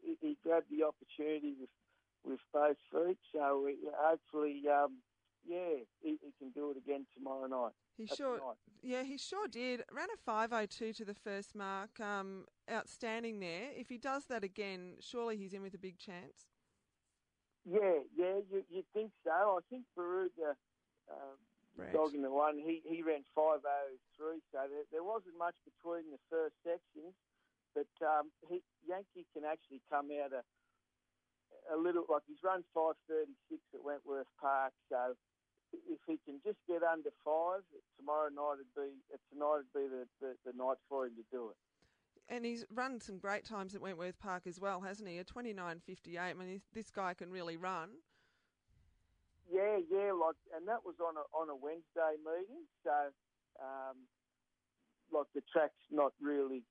he, 0.03 0.17
he, 0.21 0.37
grabbed 0.43 0.67
the 0.71 0.85
opportunity 0.85 1.55
with 1.59 1.71
with 2.25 2.41
both 2.53 2.77
feet. 2.91 3.19
So 3.33 3.69
hopefully, 3.97 4.63
um, 4.71 4.99
yeah, 5.47 5.83
he, 6.01 6.17
he, 6.23 6.33
can 6.39 6.51
do 6.55 6.71
it 6.71 6.77
again 6.77 7.07
tomorrow 7.17 7.47
night. 7.47 7.73
He 7.97 8.07
sure, 8.07 8.39
night. 8.39 8.57
yeah, 8.83 9.03
he 9.03 9.19
sure 9.19 9.49
did. 9.49 9.83
Ran 9.93 10.09
a 10.15 10.19
five 10.25 10.53
oh 10.53 10.67
two 10.67 10.93
to 10.95 11.05
the 11.05 11.15
first 11.15 11.55
mark. 11.55 12.01
Um, 12.01 12.45
outstanding 12.71 13.41
there. 13.41 13.69
If 13.77 13.89
he 13.89 13.99
does 13.99 14.25
that 14.27 14.45
again, 14.45 14.95
surely 15.01 15.37
he's 15.37 15.53
in 15.53 15.63
with 15.63 15.75
a 15.75 15.79
big 15.79 15.99
chance. 15.99 16.49
Yeah, 17.65 18.05
yeah, 18.17 18.41
you 18.51 18.65
you 18.71 18.83
think 18.93 19.11
so? 19.25 19.31
I 19.31 19.61
think 19.71 19.85
Barooga, 19.97 20.53
um, 21.11 21.37
dog 21.93 22.15
in 22.15 22.23
the 22.23 22.31
one, 22.31 22.59
he 22.59 22.83
he 22.85 23.03
ran 23.03 23.25
five 23.35 23.61
oh 23.65 23.89
three, 24.17 24.41
so 24.53 24.59
there, 24.69 24.85
there 24.93 25.05
wasn't 25.05 25.39
much 25.39 25.55
between 25.65 26.11
the 26.11 26.19
first 26.31 26.55
sections. 26.65 27.15
But 27.75 27.91
um, 28.07 28.31
he, 28.49 28.63
Yankee 28.87 29.27
can 29.35 29.43
actually 29.45 29.83
come 29.91 30.09
out 30.15 30.31
a, 30.31 30.43
a 31.75 31.77
little 31.77 32.07
like 32.09 32.23
he's 32.27 32.43
run 32.43 32.63
5:36 32.75 33.59
at 33.75 33.83
Wentworth 33.85 34.31
Park. 34.41 34.73
So 34.89 35.19
if 35.73 35.99
he 36.07 36.19
can 36.25 36.41
just 36.47 36.59
get 36.69 36.83
under 36.83 37.11
five 37.25 37.67
tomorrow 37.99 38.31
night, 38.31 38.63
would 38.63 38.75
be 38.79 38.95
tonight 39.33 39.67
would 39.67 39.75
be 39.75 39.89
the, 39.91 40.07
the, 40.21 40.31
the 40.47 40.57
night 40.57 40.79
for 40.89 41.07
him 41.07 41.13
to 41.17 41.25
do 41.31 41.51
it. 41.51 41.59
And 42.29 42.45
he's 42.45 42.65
run 42.73 43.01
some 43.01 43.19
great 43.19 43.45
times 43.45 43.75
at 43.75 43.83
Wentworth 43.83 44.19
Park 44.19 44.47
as 44.47 44.59
well, 44.59 44.81
hasn't 44.81 45.09
he? 45.09 45.19
A 45.19 45.25
29.58. 45.25 46.19
I 46.19 46.33
mean, 46.33 46.63
this 46.73 46.91
guy 46.91 47.13
can 47.13 47.31
really 47.31 47.59
run. 47.59 47.91
Yeah, 49.53 49.77
yeah, 49.91 50.13
like, 50.13 50.41
and 50.57 50.67
that 50.69 50.81
was 50.87 50.97
on 51.05 51.17
a 51.21 51.25
on 51.37 51.51
a 51.51 51.57
Wednesday 51.57 52.17
meeting, 52.25 52.65
so 52.83 53.13
um, 53.61 54.09
like 55.13 55.27
the 55.35 55.43
track's 55.53 55.85
not 55.91 56.13
really 56.21 56.63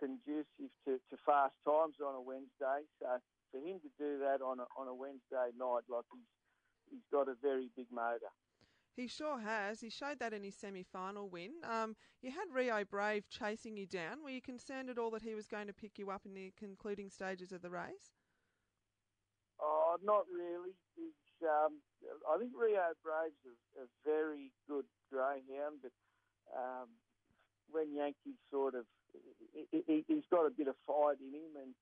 conducive 0.00 0.72
to, 0.88 0.96
to 0.96 1.16
fast 1.28 1.54
times 1.68 2.00
on 2.00 2.16
a 2.16 2.24
Wednesday. 2.24 2.88
So 2.98 3.20
for 3.52 3.60
him 3.60 3.78
to 3.84 3.90
do 4.00 4.18
that 4.24 4.40
on 4.40 4.58
a, 4.58 4.66
on 4.80 4.88
a 4.88 4.94
Wednesday 4.96 5.52
night, 5.54 5.84
like 5.92 6.08
he's 6.10 6.30
he's 6.88 7.06
got 7.12 7.28
a 7.28 7.36
very 7.40 7.68
big 7.76 7.86
motor. 7.92 8.32
He 8.96 9.06
sure 9.06 9.38
has. 9.38 9.80
He 9.80 9.88
showed 9.88 10.18
that 10.18 10.32
in 10.32 10.42
his 10.42 10.56
semi-final 10.56 11.30
win. 11.30 11.52
Um, 11.62 11.94
you 12.20 12.32
had 12.32 12.52
Rio 12.52 12.84
Brave 12.84 13.28
chasing 13.30 13.76
you 13.76 13.86
down. 13.86 14.22
Were 14.24 14.30
you 14.30 14.42
concerned 14.42 14.90
at 14.90 14.98
all 14.98 15.10
that 15.12 15.22
he 15.22 15.34
was 15.34 15.46
going 15.46 15.68
to 15.68 15.72
pick 15.72 15.96
you 15.96 16.10
up 16.10 16.26
in 16.26 16.34
the 16.34 16.52
concluding 16.58 17.08
stages 17.08 17.52
of 17.52 17.62
the 17.62 17.70
race? 17.70 18.18
Oh, 19.62 19.96
not 20.02 20.26
really. 20.26 20.74
Um, 21.40 21.80
I 22.28 22.36
think 22.36 22.50
Rio 22.52 22.92
Brave's 23.00 23.40
a, 23.46 23.84
a 23.84 23.86
very 24.04 24.52
good 24.68 24.84
greyhound, 25.10 25.80
but 25.80 25.92
um, 26.52 26.88
when 27.72 27.94
Yankees 27.94 28.38
sort 28.50 28.74
of 28.74 28.84
he, 29.52 30.04
has 30.08 30.24
got 30.30 30.46
a 30.46 30.50
bit 30.50 30.68
of 30.68 30.76
fight 30.86 31.16
in 31.20 31.34
him, 31.34 31.54
and 31.56 31.74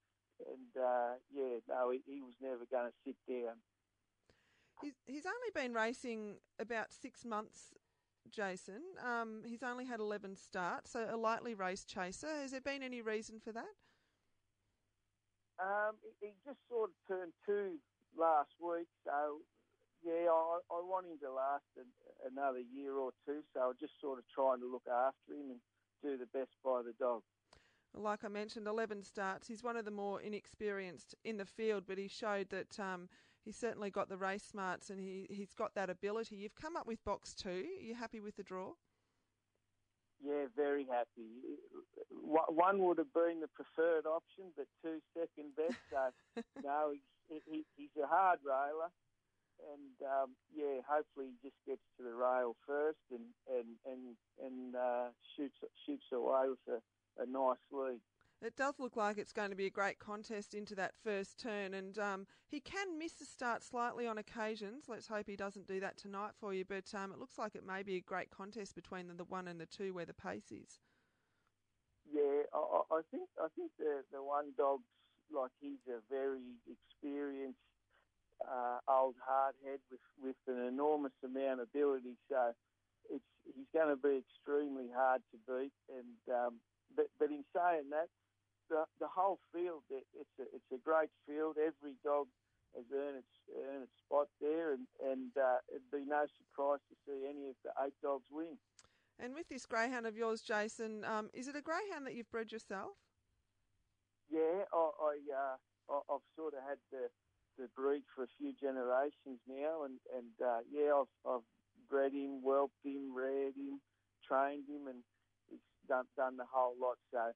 and 0.47 0.83
uh, 0.83 1.15
yeah, 1.35 1.59
no, 1.69 1.91
he, 1.91 2.01
he 2.07 2.21
was 2.21 2.35
never 2.41 2.65
going 2.71 2.91
to 2.91 2.95
sit 3.05 3.17
down. 3.29 3.57
He's 4.81 4.95
he's 5.07 5.27
only 5.27 5.51
been 5.55 5.75
racing 5.75 6.37
about 6.59 6.93
six 6.93 7.25
months, 7.25 7.75
Jason. 8.31 8.83
Um, 9.05 9.43
he's 9.45 9.63
only 9.63 9.85
had 9.85 10.01
eleven 10.01 10.37
starts, 10.37 10.93
so 10.93 11.07
a 11.11 11.17
lightly 11.17 11.55
raced 11.55 11.89
chaser. 11.89 12.29
Has 12.29 12.53
there 12.53 12.61
been 12.61 12.83
any 12.83 13.03
reason 13.03 13.41
for 13.41 13.53
that? 13.53 13.75
Um, 15.61 15.97
he, 16.03 16.29
he 16.29 16.33
just 16.47 16.61
sort 16.69 16.91
of 16.91 16.97
turned 17.09 17.33
two 17.45 17.79
last 18.17 18.55
week, 18.61 18.87
so 19.05 19.43
yeah, 20.07 20.31
I, 20.31 20.63
I 20.71 20.79
want 20.87 21.11
him 21.11 21.19
to 21.27 21.33
last 21.33 21.67
an, 21.77 21.91
another 22.23 22.63
year 22.63 22.95
or 22.95 23.11
two. 23.27 23.43
So 23.55 23.75
I'm 23.75 23.79
just 23.81 23.99
sort 24.01 24.19
of 24.19 24.25
trying 24.31 24.61
to 24.61 24.71
look 24.71 24.87
after 24.87 25.35
him 25.35 25.59
and 25.59 25.61
do 26.03 26.17
the 26.17 26.27
best 26.27 26.51
by 26.65 26.83
the 26.83 26.93
dog. 26.99 27.23
Like 27.95 28.25
I 28.25 28.29
mentioned, 28.29 28.67
11 28.67 29.03
starts. 29.03 29.49
He's 29.49 29.63
one 29.63 29.77
of 29.77 29.85
the 29.85 29.91
more 29.91 30.21
inexperienced 30.21 31.15
in 31.25 31.39
the 31.39 31.45
field, 31.45 31.85
but 31.87 31.99
he 31.99 32.07
showed 32.07 32.51
that 32.51 32.79
um, 32.79 33.09
he's 33.45 33.57
certainly 33.57 33.91
got 33.91 34.09
the 34.09 34.17
race 34.17 34.45
smarts 34.45 34.91
and 34.91 35.01
he, 35.01 35.27
he's 35.31 35.55
got 35.55 35.75
that 35.75 35.91
ability. 35.91 36.37
You've 36.37 36.55
come 36.55 36.77
up 36.77 36.87
with 36.87 37.03
box 37.05 37.35
two. 37.35 37.65
Are 37.81 37.85
you 37.85 37.95
happy 37.95 38.21
with 38.21 38.37
the 38.37 38.43
draw? 38.43 38.73
Yeah, 40.23 40.47
very 40.55 40.87
happy. 40.91 41.31
One 42.11 42.83
would 42.83 42.99
have 42.99 43.13
been 43.15 43.41
the 43.41 43.49
preferred 43.49 44.05
option, 44.05 44.53
but 44.57 44.67
two 44.83 44.99
second 45.15 45.55
best. 45.57 45.79
So, 45.91 46.43
no, 46.65 46.93
he's, 47.29 47.43
he, 47.47 47.65
he's 47.77 48.03
a 48.03 48.07
hard 48.07 48.41
railer 48.45 48.91
and 49.73 50.09
um, 50.09 50.31
yeah, 50.55 50.81
hopefully 50.89 51.27
he 51.31 51.49
just 51.49 51.59
gets 51.67 51.83
to 51.97 52.03
the 52.03 52.15
rail 52.15 52.57
first 52.67 53.03
and 53.11 53.27
and 53.49 53.79
and 53.87 54.17
and 54.45 54.77
uh, 54.77 55.09
shoots 55.37 55.59
shoots 55.87 56.07
away 56.13 56.49
with 56.49 56.81
a, 56.81 57.23
a 57.23 57.27
nice 57.27 57.63
lead. 57.73 58.01
It 58.41 58.55
does 58.55 58.79
look 58.79 58.95
like 58.95 59.19
it's 59.19 59.33
going 59.33 59.51
to 59.51 59.57
be 59.57 59.67
a 59.67 59.71
great 59.71 59.99
contest 59.99 60.55
into 60.55 60.77
that 60.77 60.95
first 61.03 61.41
turn, 61.41 61.75
and 61.75 61.99
um, 61.99 62.27
he 62.47 62.61
can 62.61 62.97
miss 62.97 63.15
the 63.15 63.25
start 63.25 63.65
slightly 63.65 64.07
on 64.07 64.17
occasions. 64.17 64.85
Let's 64.87 65.09
hope 65.09 65.27
he 65.27 65.35
doesn't 65.35 65.67
do 65.67 65.81
that 65.81 65.97
tonight 65.97 66.33
for 66.39 66.55
you. 66.55 66.65
But 66.65 66.95
um, 66.95 67.11
it 67.11 67.19
looks 67.19 67.37
like 67.37 67.57
it 67.57 67.67
may 67.67 67.83
be 67.83 67.97
a 67.97 68.01
great 68.01 68.31
contest 68.31 68.77
between 68.77 69.09
the, 69.09 69.15
the 69.15 69.25
one 69.25 69.49
and 69.49 69.61
the 69.61 69.67
two, 69.67 69.93
where 69.93 70.07
the 70.07 70.15
pace 70.15 70.53
is. 70.53 70.79
Yeah, 72.07 72.47
I, 72.55 72.83
I 72.95 73.01
think 73.11 73.29
I 73.43 73.49
think 73.57 73.73
the 73.77 74.05
the 74.13 74.23
one 74.23 74.53
dog's 74.57 74.87
like 75.35 75.51
he's 75.61 75.83
a 75.89 75.99
very 76.09 76.55
experienced 76.71 77.59
uh, 78.43 78.79
old 78.89 79.17
hardhead 79.19 79.81
with, 79.91 80.05
with 80.23 80.41
an 80.47 80.67
enormous 80.67 81.17
amount 81.25 81.61
of 81.61 81.69
ability. 81.75 82.17
So 82.29 82.55
it's 83.11 83.33
he's 83.45 83.71
going 83.75 83.91
to 83.91 84.01
be 84.01 84.23
extremely 84.23 84.89
hard 84.95 85.23
to 85.33 85.37
beat. 85.47 85.75
And 85.91 86.21
um, 86.31 86.61
but 86.95 87.07
but 87.19 87.31
in 87.31 87.45
saying 87.55 87.91
that, 87.91 88.09
the 88.71 88.85
the 89.01 89.09
whole 89.09 89.39
field 89.53 89.83
it's 89.91 90.37
a 90.39 90.47
it's 90.55 90.71
a 90.73 90.79
great 90.79 91.11
field. 91.27 91.57
Every 91.59 91.97
dog 92.05 92.29
has 92.77 92.85
earned 92.95 93.25
its 93.25 93.35
earned 93.57 93.85
its 93.85 93.97
spot 94.05 94.29
there, 94.41 94.73
and 94.73 94.87
and 95.03 95.33
uh, 95.37 95.59
it'd 95.71 95.91
be 95.91 96.05
no 96.07 96.25
surprise 96.37 96.81
to 96.91 96.97
see 97.07 97.27
any 97.29 97.49
of 97.49 97.57
the 97.65 97.73
eight 97.85 97.97
dogs 98.03 98.29
win. 98.31 98.59
And 99.19 99.35
with 99.35 99.49
this 99.49 99.67
greyhound 99.67 100.07
of 100.07 100.17
yours, 100.17 100.43
Jason, 100.43 101.05
um, 101.05 101.29
is 101.35 101.49
it 101.49 101.57
a 101.57 101.61
greyhound 101.63 102.07
that 102.07 102.15
you've 102.15 102.31
bred 102.31 102.53
yourself? 102.53 102.95
Yeah, 104.31 104.63
I, 104.73 104.79
I 104.79 105.15
uh, 105.35 105.57
I've 105.91 106.29
sort 106.37 106.55
of 106.55 106.61
had 106.69 106.79
the 106.93 107.09
the 107.59 107.69
breed 107.77 108.03
for 108.15 108.23
a 108.25 108.35
few 108.39 108.55
generations 108.55 109.43
now, 109.47 109.85
and 109.85 109.99
and 110.15 110.33
uh, 110.41 110.63
yeah, 110.71 110.95
I've, 110.95 111.15
I've 111.27 111.47
bred 111.91 112.13
him, 112.13 112.41
whelped 112.43 112.79
him, 112.85 113.13
reared 113.15 113.59
him, 113.59 113.81
trained 114.27 114.69
him, 114.69 114.87
and 114.87 115.03
he's 115.51 115.61
done 115.89 116.07
done 116.17 116.37
the 116.37 116.47
whole 116.47 116.75
lot. 116.81 116.97
So 117.11 117.35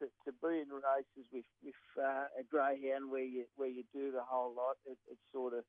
to, 0.00 0.06
to 0.26 0.32
be 0.44 0.60
in 0.60 0.68
races 0.68 1.26
with 1.32 1.48
with 1.64 1.82
uh, 1.98 2.28
a 2.38 2.44
greyhound 2.48 3.10
where 3.10 3.24
you 3.24 3.44
where 3.56 3.68
you 3.68 3.84
do 3.92 4.12
the 4.12 4.22
whole 4.22 4.54
lot, 4.54 4.76
it, 4.84 4.98
it's 5.10 5.24
sort 5.32 5.54
of 5.54 5.64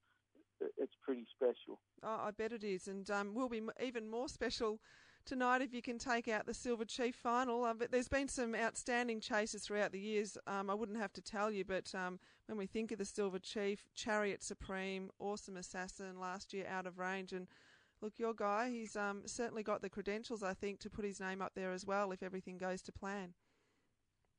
it's 0.77 0.93
pretty 1.03 1.25
special. 1.35 1.79
Oh, 2.03 2.27
I 2.27 2.31
bet 2.31 2.51
it 2.51 2.63
is, 2.63 2.87
and 2.87 3.09
um, 3.09 3.33
will 3.33 3.49
be 3.49 3.61
even 3.81 4.09
more 4.09 4.27
special 4.27 4.79
tonight 5.25 5.61
if 5.61 5.73
you 5.73 5.81
can 5.81 5.97
take 5.97 6.27
out 6.27 6.45
the 6.45 6.53
Silver 6.53 6.85
Chief 6.85 7.15
final. 7.15 7.63
Uh, 7.63 7.73
but 7.73 7.91
there's 7.91 8.07
been 8.07 8.27
some 8.27 8.55
outstanding 8.55 9.19
chases 9.19 9.63
throughout 9.63 9.91
the 9.91 9.99
years. 9.99 10.37
Um, 10.47 10.69
I 10.69 10.73
wouldn't 10.73 10.97
have 10.97 11.13
to 11.13 11.21
tell 11.21 11.51
you, 11.51 11.63
but 11.65 11.93
um, 11.95 12.19
when 12.47 12.57
we 12.57 12.65
think 12.65 12.91
of 12.91 12.97
the 12.97 13.05
Silver 13.05 13.39
Chief, 13.39 13.85
Chariot 13.95 14.43
Supreme, 14.43 15.09
Awesome 15.19 15.57
Assassin, 15.57 16.19
last 16.19 16.53
year 16.53 16.65
out 16.69 16.85
of 16.85 16.99
range, 16.99 17.33
and 17.33 17.47
look, 18.01 18.13
your 18.17 18.33
guy, 18.33 18.69
he's 18.69 18.95
um, 18.95 19.23
certainly 19.25 19.63
got 19.63 19.81
the 19.81 19.89
credentials, 19.89 20.43
I 20.43 20.53
think, 20.53 20.79
to 20.81 20.89
put 20.89 21.05
his 21.05 21.19
name 21.19 21.41
up 21.41 21.53
there 21.55 21.71
as 21.71 21.85
well 21.85 22.11
if 22.11 22.23
everything 22.23 22.57
goes 22.57 22.81
to 22.83 22.91
plan. 22.91 23.33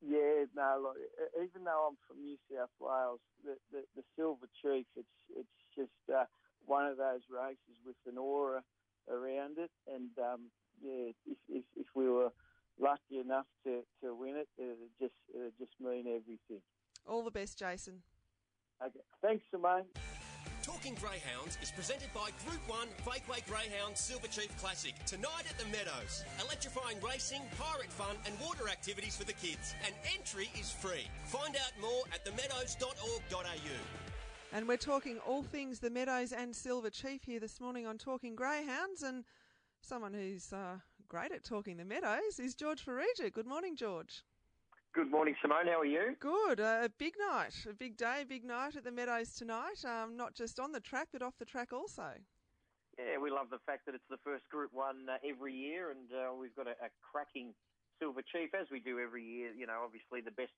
Yeah, 0.01 0.45
no, 0.55 0.79
look, 0.83 0.97
even 1.35 1.63
though 1.63 1.89
I'm 1.89 1.97
from 2.07 2.21
New 2.21 2.37
South 2.51 2.69
Wales, 2.79 3.21
the, 3.43 3.55
the, 3.71 3.81
the 3.95 4.03
Silver 4.15 4.47
Chief, 4.61 4.85
it's 4.95 5.07
it's 5.35 5.57
just 5.75 6.13
uh, 6.13 6.25
one 6.65 6.85
of 6.85 6.97
those 6.97 7.21
races 7.29 7.79
with 7.85 7.95
an 8.05 8.17
aura 8.17 8.61
around 9.09 9.57
it, 9.57 9.71
and 9.87 10.09
um, 10.19 10.51
yeah, 10.81 11.11
if, 11.25 11.37
if, 11.49 11.63
if 11.75 11.87
we 11.95 12.09
were 12.09 12.31
lucky 12.79 13.19
enough 13.19 13.45
to, 13.63 13.81
to 14.03 14.15
win 14.15 14.35
it, 14.35 14.47
it 14.57 14.77
just 14.99 15.13
it 15.33 15.39
would 15.39 15.57
just 15.59 15.73
mean 15.79 16.05
everything. 16.07 16.61
All 17.07 17.23
the 17.23 17.31
best, 17.31 17.59
Jason. 17.59 18.01
Okay, 18.81 18.99
thanks, 19.21 19.43
Simone. 19.51 19.85
Talking 20.65 20.95
Greyhounds 20.95 21.59
is 21.61 21.69
presented 21.69 22.09
by 22.11 22.31
Group 22.43 22.59
1 22.67 22.87
Fakeway 23.05 23.45
Greyhound 23.45 23.95
Silver 23.95 24.27
Chief 24.27 24.49
Classic. 24.57 24.95
Tonight 25.05 25.45
at 25.47 25.59
the 25.59 25.65
Meadows. 25.65 26.23
Electrifying 26.43 26.97
racing, 27.01 27.41
pirate 27.59 27.91
fun, 27.91 28.15
and 28.25 28.33
water 28.43 28.67
activities 28.67 29.15
for 29.15 29.25
the 29.25 29.33
kids. 29.33 29.75
And 29.85 29.93
entry 30.17 30.49
is 30.59 30.71
free. 30.71 31.07
Find 31.25 31.55
out 31.55 31.71
more 31.79 32.01
at 32.11 32.25
themeadows.org.au. 32.25 33.75
And 34.53 34.67
we're 34.67 34.77
talking 34.77 35.19
all 35.19 35.43
things 35.43 35.79
the 35.79 35.91
Meadows 35.91 36.31
and 36.31 36.55
Silver 36.55 36.89
Chief 36.89 37.23
here 37.23 37.39
this 37.39 37.61
morning 37.61 37.85
on 37.85 37.99
Talking 37.99 38.35
Greyhounds. 38.35 39.03
And 39.03 39.23
someone 39.85 40.13
who's 40.13 40.51
uh, 40.51 40.77
great 41.07 41.31
at 41.31 41.43
talking 41.43 41.77
the 41.77 41.85
Meadows 41.85 42.39
is 42.39 42.55
George 42.55 42.83
Farrugia. 42.83 43.31
Good 43.31 43.45
morning, 43.45 43.75
George. 43.75 44.23
Good 44.93 45.11
morning, 45.11 45.35
Simone. 45.41 45.67
How 45.67 45.79
are 45.79 45.85
you? 45.85 46.15
Good. 46.19 46.59
Uh, 46.59 46.81
a 46.83 46.89
big 46.97 47.13
night, 47.19 47.53
a 47.69 47.73
big 47.73 47.95
day, 47.95 48.25
big 48.27 48.43
night 48.43 48.75
at 48.75 48.83
the 48.83 48.91
Meadows 48.91 49.35
tonight. 49.35 49.85
Um, 49.85 50.17
not 50.17 50.33
just 50.33 50.59
on 50.59 50.71
the 50.71 50.79
track, 50.79 51.09
but 51.13 51.21
off 51.21 51.37
the 51.37 51.45
track 51.45 51.71
also. 51.71 52.17
Yeah, 52.97 53.19
we 53.21 53.29
love 53.29 53.51
the 53.51 53.61
fact 53.65 53.85
that 53.85 53.93
it's 53.93 54.09
the 54.09 54.17
first 54.23 54.49
Group 54.49 54.71
One 54.73 55.05
uh, 55.05 55.17
every 55.21 55.53
year, 55.53 55.91
and 55.91 56.09
uh, 56.09 56.33
we've 56.33 56.55
got 56.55 56.65
a, 56.65 56.79
a, 56.81 56.89
cracking 57.03 57.53
Silver 57.99 58.23
Chief 58.23 58.55
as 58.55 58.65
we 58.71 58.79
do 58.79 58.97
every 58.99 59.23
year. 59.23 59.51
You 59.51 59.67
know, 59.67 59.83
obviously 59.83 60.21
the 60.21 60.33
best 60.33 60.55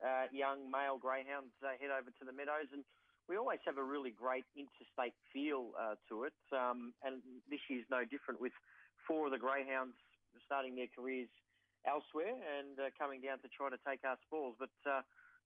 uh, 0.00 0.32
young 0.32 0.70
male 0.70 0.96
greyhounds 0.96 1.52
uh, 1.60 1.74
head 1.76 1.90
over 1.90 2.08
to 2.08 2.24
the 2.24 2.32
Meadows, 2.32 2.70
and 2.72 2.86
we 3.28 3.36
always 3.36 3.60
have 3.66 3.78
a 3.78 3.84
really 3.84 4.10
great 4.10 4.44
interstate 4.56 5.14
feel 5.32 5.72
uh, 5.78 5.94
to 6.08 6.24
it. 6.24 6.36
Um, 6.50 6.92
and 7.04 7.22
this 7.50 7.60
year's 7.70 7.86
no 7.90 8.04
different 8.04 8.40
with 8.40 8.52
four 9.06 9.26
of 9.26 9.32
the 9.32 9.38
greyhounds 9.38 9.94
starting 10.46 10.74
their 10.74 10.90
careers 10.90 11.28
elsewhere 11.86 12.34
and 12.34 12.78
uh, 12.78 12.90
coming 12.98 13.20
down 13.20 13.38
to 13.42 13.48
try 13.50 13.70
to 13.70 13.78
take 13.86 14.02
our 14.06 14.18
spoils. 14.26 14.54
But 14.58 14.74
uh, 14.86 15.02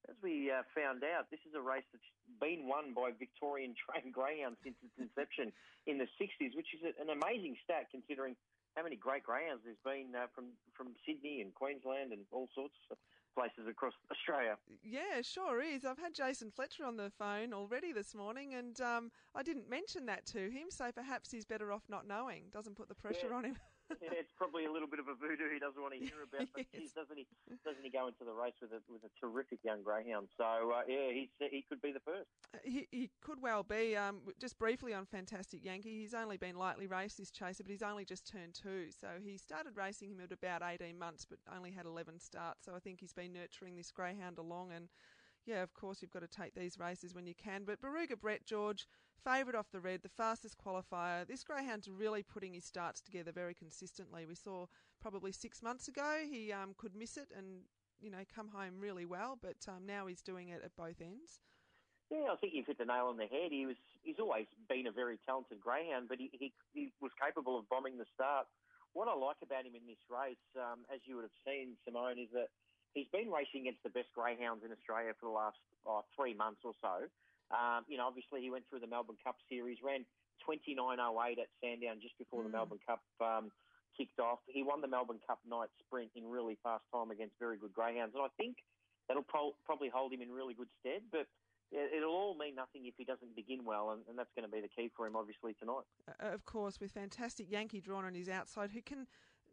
as 0.09 0.17
we 0.23 0.53
uh, 0.53 0.63
found 0.77 1.03
out, 1.03 1.29
this 1.31 1.43
is 1.49 1.57
a 1.57 1.61
race 1.61 1.87
that's 1.93 2.11
been 2.41 2.69
won 2.69 2.93
by 2.93 3.13
Victorian 3.17 3.75
trained 3.83 4.13
greyhounds 4.13 4.61
since 4.63 4.77
its 4.85 4.97
inception 4.97 5.53
in 5.89 5.99
the 5.99 6.09
60s, 6.21 6.57
which 6.57 6.73
is 6.77 6.83
an 7.01 7.11
amazing 7.11 7.57
stat 7.65 7.89
considering 7.91 8.37
how 8.77 8.85
many 8.85 8.97
great 8.97 9.25
greyhounds 9.25 9.65
there's 9.65 9.81
been 9.81 10.13
uh, 10.13 10.29
from 10.37 10.53
from 10.77 10.93
Sydney 11.09 11.41
and 11.41 11.49
Queensland 11.57 12.13
and 12.13 12.29
all 12.29 12.49
sorts 12.53 12.77
places 13.37 13.69
across 13.69 13.93
Australia. 14.11 14.57
Yeah, 14.83 15.21
sure 15.23 15.61
is. 15.61 15.85
I've 15.85 15.99
had 15.99 16.15
Jason 16.15 16.51
Fletcher 16.51 16.85
on 16.85 16.97
the 16.97 17.13
phone 17.19 17.53
already 17.53 17.93
this 17.93 18.15
morning, 18.15 18.55
and 18.55 18.81
um, 18.81 19.11
I 19.35 19.43
didn't 19.43 19.69
mention 19.69 20.07
that 20.07 20.25
to 20.27 20.51
him, 20.51 20.71
so 20.71 20.91
perhaps 20.91 21.31
he's 21.31 21.45
better 21.45 21.71
off 21.73 21.83
not 21.89 22.07
knowing. 22.07 22.45
Doesn't 22.51 22.77
put 22.77 22.89
the 22.89 22.95
pressure 22.95 23.29
yeah. 23.31 23.37
on 23.37 23.45
him. 23.45 23.57
yeah, 24.03 24.19
it's 24.19 24.33
probably 24.37 24.65
a 24.67 24.73
little 24.73 24.89
bit 24.89 24.99
of 24.99 25.09
a 25.09 25.15
voodoo 25.15 25.53
he 25.53 25.59
doesn't 25.59 25.81
want 25.81 25.95
to 25.95 26.01
hear 26.01 26.23
about. 26.27 26.49
But 26.55 26.67
yes. 26.73 26.93
doesn't 26.99 27.17
he? 27.17 27.27
Doesn't 27.65 27.83
he 27.83 27.91
go 27.91 28.07
into 28.07 28.25
the 28.25 28.33
race 28.33 28.57
with 28.61 28.73
a 28.73 28.81
with 28.91 29.03
a 29.05 29.13
terrific 29.21 29.61
young 29.63 29.83
greyhound? 29.83 30.29
So 30.37 30.45
uh, 30.45 30.83
yeah, 30.89 31.13
he's 31.13 31.31
he 31.39 31.65
could 31.69 31.81
be 31.83 31.93
the 31.93 32.03
first. 32.05 32.29
Uh, 32.55 32.59
he, 32.65 32.89
he 32.91 33.11
could 33.23 33.41
well 33.41 33.63
be. 33.63 33.97
Um, 33.97 34.21
just 34.41 34.59
briefly 34.59 34.95
on 34.95 35.07
Fantastic 35.07 35.65
Yankee, 35.65 36.01
he's 36.01 36.15
only 36.15 36.37
been 36.37 36.57
lightly 36.57 36.87
raced 36.87 37.19
this 37.19 37.31
chaser, 37.31 37.63
but 37.63 37.71
he's 37.71 37.83
only 37.83 38.05
just 38.05 38.27
turned 38.27 38.55
two. 38.55 38.91
So 38.91 39.09
he 39.23 39.39
started 39.39 39.77
racing 39.77 40.11
him 40.11 40.21
at 40.21 40.33
about 40.33 40.63
eighteen 40.63 40.99
months, 40.99 41.25
but 41.25 41.39
only 41.55 41.71
had 41.71 41.87
eleven 41.87 42.19
starts. 42.19 42.65
So 42.65 42.73
I 42.75 42.81
think 42.81 43.01
he's 43.01 43.15
been 43.15 43.33
nurturing 43.33 43.77
this 43.77 43.91
greyhound 43.91 44.39
along 44.39 44.73
and 44.73 44.89
yeah, 45.47 45.63
of 45.63 45.73
course, 45.75 46.03
you've 46.03 46.11
got 46.11 46.23
to 46.23 46.29
take 46.29 46.55
these 46.55 46.77
races 46.79 47.15
when 47.15 47.27
you 47.27 47.35
can. 47.35 47.63
But 47.65 47.81
Barooga 47.81 48.21
Brett, 48.21 48.45
George, 48.45 48.89
favourite 49.27 49.59
off 49.59 49.73
the 49.73 49.81
red, 49.81 50.03
the 50.03 50.09
fastest 50.09 50.55
qualifier. 50.57 51.27
This 51.27 51.43
greyhound's 51.43 51.91
really 51.91 52.23
putting 52.23 52.55
his 52.55 52.65
starts 52.65 53.03
together 53.03 53.33
very 53.33 53.55
consistently. 53.55 54.25
We 54.25 54.37
saw 54.37 54.67
probably 55.03 55.33
six 55.33 55.63
months 55.63 55.89
ago 55.89 56.23
he 56.31 56.53
um, 56.53 56.75
could 56.79 56.95
miss 56.95 57.17
it 57.17 57.35
and 57.37 57.67
you 57.99 58.11
know 58.11 58.23
come 58.31 58.49
home 58.55 58.79
really 58.79 59.05
well, 59.05 59.37
but 59.43 59.59
um, 59.67 59.83
now 59.85 60.07
he's 60.07 60.23
doing 60.23 60.49
it 60.55 60.63
at 60.63 60.71
both 60.77 61.03
ends. 61.03 61.43
Yeah, 62.07 62.31
I 62.31 62.37
think 62.39 62.55
you've 62.55 62.71
hit 62.71 62.79
the 62.79 62.87
nail 62.87 63.11
on 63.11 63.19
the 63.19 63.27
head. 63.27 63.51
He 63.51 63.67
was 63.67 63.81
he's 64.07 64.23
always 64.23 64.47
been 64.71 64.87
a 64.87 64.95
very 64.95 65.19
talented 65.27 65.59
greyhound, 65.59 66.07
but 66.07 66.19
he, 66.19 66.31
he, 66.31 66.55
he 66.73 66.93
was 67.03 67.11
capable 67.19 67.59
of 67.59 67.69
bombing 67.69 67.99
the 67.99 68.07
start. 68.15 68.47
What 68.95 69.11
I 69.11 69.15
like 69.19 69.43
about 69.43 69.67
him 69.67 69.75
in 69.75 69.91
this 69.91 70.01
race, 70.07 70.47
um, 70.55 70.87
as 70.87 71.03
you 71.03 71.19
would 71.19 71.27
have 71.27 71.41
seen, 71.43 71.75
Simone, 71.85 72.23
is 72.23 72.31
that 72.33 72.49
he's 72.95 73.11
been 73.11 73.29
racing 73.29 73.67
against 73.67 73.83
the 73.83 73.91
best 73.91 74.09
greyhounds 74.15 74.63
in 74.63 74.71
Australia 74.71 75.13
for 75.19 75.27
the 75.27 75.35
last 75.35 75.59
oh, 75.85 76.07
three 76.15 76.33
months 76.33 76.63
or 76.63 76.73
so. 76.81 77.11
Um, 77.51 77.87
you 77.87 77.97
know, 77.97 78.07
obviously 78.07 78.43
he 78.43 78.51
went 78.51 78.65
through 78.69 78.81
the 78.81 78.91
Melbourne 78.91 79.21
Cup 79.23 79.37
series, 79.49 79.79
ran 79.83 80.05
29.08 80.43 81.39
at 81.39 81.51
Sandown 81.63 81.99
just 82.03 82.19
before 82.19 82.43
mm. 82.43 82.51
the 82.51 82.55
Melbourne 82.55 82.83
Cup 82.87 83.03
um, 83.23 83.51
kicked 83.97 84.19
off. 84.19 84.41
He 84.47 84.63
won 84.63 84.81
the 84.81 84.91
Melbourne 84.91 85.23
Cup 85.27 85.39
night 85.49 85.71
sprint 85.81 86.11
in 86.15 86.27
really 86.27 86.59
fast 86.63 86.85
time 86.93 87.11
against 87.11 87.35
very 87.39 87.57
good 87.57 87.73
greyhounds, 87.73 88.15
and 88.15 88.23
I 88.23 88.31
think 88.37 88.59
that'll 89.09 89.27
pro- 89.27 89.57
probably 89.65 89.89
hold 89.89 90.13
him 90.13 90.23
in 90.23 90.31
really 90.31 90.55
good 90.55 90.69
stead. 90.81 91.03
But 91.11 91.27
it'll 91.73 92.15
all 92.15 92.37
mean 92.37 92.55
nothing 92.55 92.87
if 92.87 92.95
he 92.97 93.05
doesn't 93.05 93.35
begin 93.35 93.65
well, 93.65 93.91
and, 93.91 94.03
and 94.09 94.19
that's 94.19 94.31
going 94.37 94.49
to 94.49 94.53
be 94.53 94.61
the 94.61 94.69
key 94.69 94.91
for 94.97 95.07
him, 95.07 95.17
obviously, 95.17 95.55
tonight. 95.59 95.87
Uh, 96.09 96.35
of 96.35 96.45
course, 96.45 96.81
with 96.81 96.93
fantastic 96.93 97.51
Yankee 97.51 97.81
drawn 97.81 98.05
on 98.05 98.15
his 98.15 98.29
outside, 98.29 98.71
who 98.71 98.83
can 98.83 99.07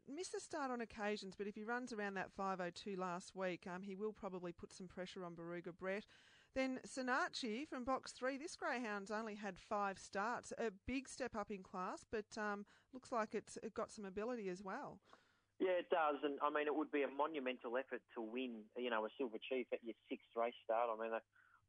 miss 0.08 0.34
a 0.34 0.40
start 0.40 0.72
on 0.72 0.82
occasions, 0.82 1.36
but 1.38 1.48
if 1.48 1.56
he 1.56 1.64
runs 1.64 1.94
around 1.94 2.16
that 2.16 2.36
5.02 2.36 2.98
last 2.98 3.36
week, 3.36 3.66
um, 3.74 3.82
he 3.82 3.96
will 3.96 4.14
probably 4.14 4.52
put 4.52 4.74
some 4.74 4.88
pressure 4.88 5.24
on 5.24 5.34
Barooga 5.34 5.76
Brett. 5.78 6.06
Then 6.56 6.80
Sinachi 6.86 7.68
from 7.68 7.84
box 7.84 8.12
three. 8.12 8.38
This 8.38 8.56
greyhound's 8.56 9.10
only 9.10 9.34
had 9.36 9.58
five 9.58 9.98
starts, 9.98 10.54
a 10.60 10.70
big 10.86 11.10
step 11.10 11.36
up 11.36 11.50
in 11.50 11.64
class, 11.64 12.06
but 12.12 12.30
um, 12.38 12.66
looks 12.94 13.12
like 13.12 13.34
it's 13.34 13.58
it 13.64 13.74
got 13.74 13.92
some 13.92 14.06
ability 14.06 14.50
as 14.50 14.62
well. 14.62 15.00
Yeah, 15.60 15.82
it 15.82 15.90
does, 15.90 16.22
and 16.24 16.38
I 16.46 16.54
mean 16.54 16.68
it 16.68 16.76
would 16.76 16.92
be 16.92 17.02
a 17.02 17.10
monumental 17.10 17.78
effort 17.78 18.02
to 18.14 18.22
win, 18.22 18.62
you 18.78 18.90
know, 18.90 19.06
a 19.06 19.10
Silver 19.18 19.42
Chief 19.42 19.66
at 19.74 19.82
your 19.82 19.98
sixth 20.10 20.30
race 20.36 20.58
start. 20.64 20.90
I 20.94 21.02
mean, 21.02 21.10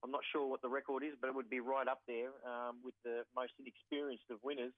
I'm 0.04 0.10
not 0.10 0.20
sure 0.32 0.44
what 0.44 0.60
the 0.60 0.68
record 0.68 1.02
is, 1.02 1.16
but 1.16 1.28
it 1.28 1.34
would 1.34 1.48
be 1.48 1.60
right 1.60 1.88
up 1.88 2.04
there 2.06 2.28
um, 2.44 2.84
with 2.84 2.94
the 3.04 3.24
most 3.32 3.56
inexperienced 3.56 4.28
of 4.28 4.36
winners. 4.44 4.72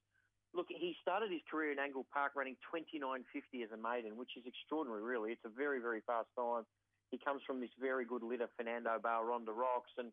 Look, 0.55 0.71
he 0.71 0.95
started 1.03 1.35
his 1.35 1.43
career 1.51 1.73
in 1.75 1.83
Angle 1.83 2.07
Park 2.15 2.39
running 2.39 2.55
29.50 2.71 3.67
as 3.67 3.75
a 3.75 3.77
maiden, 3.77 4.15
which 4.15 4.39
is 4.39 4.47
extraordinary, 4.47 5.03
really. 5.03 5.35
It's 5.35 5.45
a 5.45 5.51
very, 5.51 5.83
very 5.83 6.01
fast 6.07 6.31
time. 6.39 6.63
He 7.11 7.19
comes 7.19 7.43
from 7.47 7.61
this 7.61 7.71
very 7.81 8.05
good 8.05 8.23
litter, 8.23 8.49
Fernando 8.57 8.99
Bale 9.03 9.23
Ronda 9.23 9.53
Rocks. 9.53 9.91
And, 9.99 10.11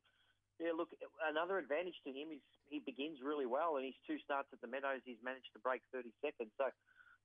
yeah, 0.59 0.77
look, 0.77 0.89
another 1.25 1.57
advantage 1.57 1.97
to 2.05 2.11
him 2.11 2.29
is 2.29 2.41
he 2.69 2.79
begins 2.79 3.17
really 3.23 3.45
well. 3.45 3.77
And 3.77 3.85
his 3.85 3.97
two 4.05 4.17
starts 4.23 4.49
at 4.53 4.61
the 4.61 4.69
Meadows, 4.69 5.01
he's 5.05 5.21
managed 5.23 5.49
to 5.53 5.59
break 5.59 5.81
30 5.91 6.13
seconds. 6.21 6.51
So 6.57 6.69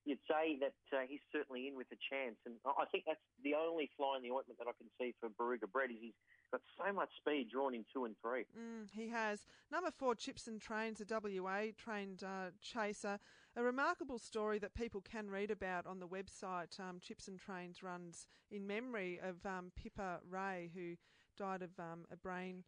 you'd 0.04 0.24
say 0.24 0.56
that 0.60 0.78
uh, 0.96 1.04
he's 1.06 1.20
certainly 1.32 1.68
in 1.68 1.76
with 1.76 1.86
a 1.92 2.00
chance. 2.08 2.36
And 2.46 2.56
I 2.64 2.88
think 2.90 3.04
that's 3.06 3.20
the 3.44 3.54
only 3.54 3.90
fly 3.96 4.16
in 4.16 4.22
the 4.22 4.32
ointment 4.32 4.58
that 4.58 4.68
I 4.68 4.76
can 4.80 4.88
see 4.96 5.14
for 5.20 5.28
Barooga 5.28 5.70
Brett 5.70 5.90
is 5.90 6.00
he's 6.00 6.18
got 6.50 6.62
so 6.80 6.92
much 6.92 7.10
speed 7.20 7.50
drawn 7.52 7.74
in 7.74 7.84
two 7.92 8.04
and 8.06 8.16
three. 8.22 8.48
Mm, 8.56 8.88
he 8.92 9.08
has. 9.08 9.44
Number 9.70 9.90
four, 9.90 10.14
Chips 10.14 10.46
and 10.48 10.60
Trains, 10.60 11.00
a 11.00 11.04
WA 11.04 11.76
trained 11.76 12.24
uh, 12.24 12.56
chaser. 12.62 13.18
A 13.58 13.62
remarkable 13.62 14.20
story 14.20 14.60
that 14.60 14.72
people 14.76 15.00
can 15.00 15.28
read 15.28 15.50
about 15.50 15.84
on 15.84 15.98
the 15.98 16.06
website. 16.06 16.78
Um, 16.78 17.00
Chips 17.00 17.26
and 17.26 17.40
Trains 17.40 17.82
runs 17.82 18.28
in 18.52 18.68
memory 18.68 19.18
of 19.20 19.44
um, 19.44 19.72
Pippa 19.74 20.20
Ray, 20.30 20.70
who 20.72 20.94
died 21.36 21.62
of 21.62 21.70
um, 21.76 22.04
a 22.12 22.16
brain 22.16 22.62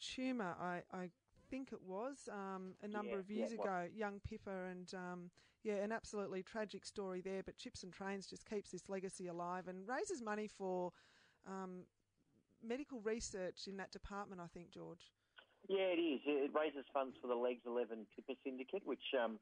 tumour, 0.00 0.56
I, 0.60 0.82
I 0.92 1.10
think 1.48 1.68
it 1.72 1.78
was, 1.86 2.28
um, 2.32 2.74
a 2.82 2.88
number 2.88 3.12
yeah, 3.12 3.18
of 3.18 3.30
years 3.30 3.52
yeah, 3.52 3.60
ago. 3.60 3.86
Young 3.94 4.20
Pippa 4.28 4.50
and 4.72 4.92
um, 4.94 5.30
yeah, 5.62 5.74
an 5.74 5.92
absolutely 5.92 6.42
tragic 6.42 6.84
story 6.84 7.20
there. 7.20 7.44
But 7.44 7.56
Chips 7.56 7.84
and 7.84 7.92
Trains 7.92 8.26
just 8.26 8.44
keeps 8.44 8.72
this 8.72 8.88
legacy 8.88 9.28
alive 9.28 9.68
and 9.68 9.86
raises 9.86 10.20
money 10.20 10.48
for 10.48 10.90
um, 11.46 11.84
medical 12.60 12.98
research 13.02 13.68
in 13.68 13.76
that 13.76 13.92
department, 13.92 14.40
I 14.40 14.48
think, 14.48 14.72
George. 14.72 15.12
Yeah, 15.68 15.94
it 15.94 16.00
is. 16.00 16.20
It 16.26 16.50
raises 16.52 16.84
funds 16.92 17.16
for 17.22 17.28
the 17.28 17.36
Legs 17.36 17.62
11 17.64 18.06
Pippa 18.16 18.36
Syndicate, 18.42 18.82
which 18.84 19.14
um, 19.22 19.38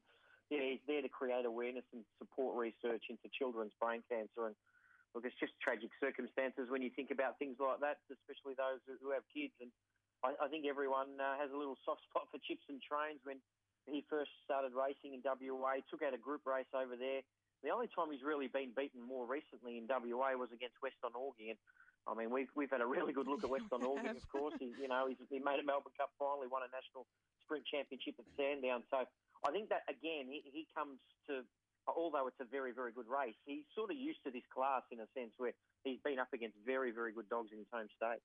yeah, 0.52 0.76
is 0.76 0.84
there 0.84 1.00
to 1.00 1.08
create 1.08 1.48
awareness 1.48 1.88
and 1.96 2.04
support 2.20 2.52
research 2.60 3.08
into 3.08 3.24
children's 3.32 3.72
brain 3.80 4.04
cancer. 4.04 4.52
And 4.52 4.56
look, 5.16 5.24
it's 5.24 5.38
just 5.40 5.56
tragic 5.64 5.88
circumstances 5.96 6.68
when 6.68 6.84
you 6.84 6.92
think 6.92 7.08
about 7.08 7.40
things 7.40 7.56
like 7.56 7.80
that, 7.80 8.04
especially 8.12 8.52
those 8.60 8.84
who 9.00 9.16
have 9.16 9.24
kids. 9.32 9.56
And 9.64 9.72
I, 10.20 10.36
I 10.36 10.52
think 10.52 10.68
everyone 10.68 11.16
uh, 11.16 11.40
has 11.40 11.48
a 11.48 11.56
little 11.56 11.80
soft 11.88 12.04
spot 12.04 12.28
for 12.28 12.36
Chips 12.44 12.68
and 12.68 12.84
Trains 12.84 13.24
when 13.24 13.40
he 13.88 14.04
first 14.12 14.30
started 14.44 14.76
racing 14.76 15.16
in 15.16 15.24
WA, 15.24 15.80
took 15.88 16.04
out 16.04 16.12
a 16.12 16.20
group 16.20 16.44
race 16.44 16.68
over 16.76 17.00
there. 17.00 17.24
The 17.64 17.72
only 17.72 17.88
time 17.88 18.12
he's 18.12 18.26
really 18.26 18.50
been 18.50 18.76
beaten 18.76 19.00
more 19.00 19.24
recently 19.24 19.80
in 19.80 19.88
WA 19.88 20.36
was 20.36 20.52
against 20.52 20.76
Western 20.84 21.14
Orgy, 21.14 21.54
and 21.54 21.58
I 22.10 22.18
mean, 22.18 22.34
we've 22.34 22.50
we've 22.58 22.70
had 22.74 22.82
a 22.82 22.90
really 22.90 23.14
good 23.14 23.30
look 23.30 23.46
at 23.46 23.50
Western 23.50 23.86
Organ, 23.86 24.18
of 24.18 24.26
course. 24.34 24.58
He, 24.58 24.74
you 24.82 24.90
know, 24.90 25.06
he's, 25.06 25.22
he 25.30 25.38
made 25.38 25.62
a 25.62 25.66
Melbourne 25.66 25.94
Cup 25.94 26.10
final, 26.18 26.42
he 26.42 26.50
won 26.50 26.66
a 26.66 26.70
national 26.74 27.06
sprint 27.46 27.62
championship 27.70 28.18
at 28.18 28.26
Sandown. 28.34 28.82
So 28.90 29.06
I 29.46 29.50
think 29.50 29.68
that 29.70 29.82
again, 29.88 30.30
he, 30.30 30.42
he 30.44 30.66
comes 30.74 30.98
to, 31.28 31.42
although 31.86 32.26
it's 32.26 32.40
a 32.40 32.48
very 32.48 32.72
very 32.72 32.92
good 32.92 33.08
race, 33.08 33.36
he's 33.44 33.64
sort 33.74 33.90
of 33.90 33.96
used 33.96 34.22
to 34.24 34.30
this 34.30 34.46
class 34.52 34.82
in 34.90 35.00
a 35.00 35.08
sense 35.14 35.34
where 35.38 35.52
he's 35.84 36.00
been 36.04 36.18
up 36.18 36.32
against 36.32 36.56
very 36.64 36.90
very 36.90 37.12
good 37.12 37.28
dogs 37.28 37.50
in 37.52 37.58
his 37.58 37.70
home 37.72 37.88
state. 37.96 38.22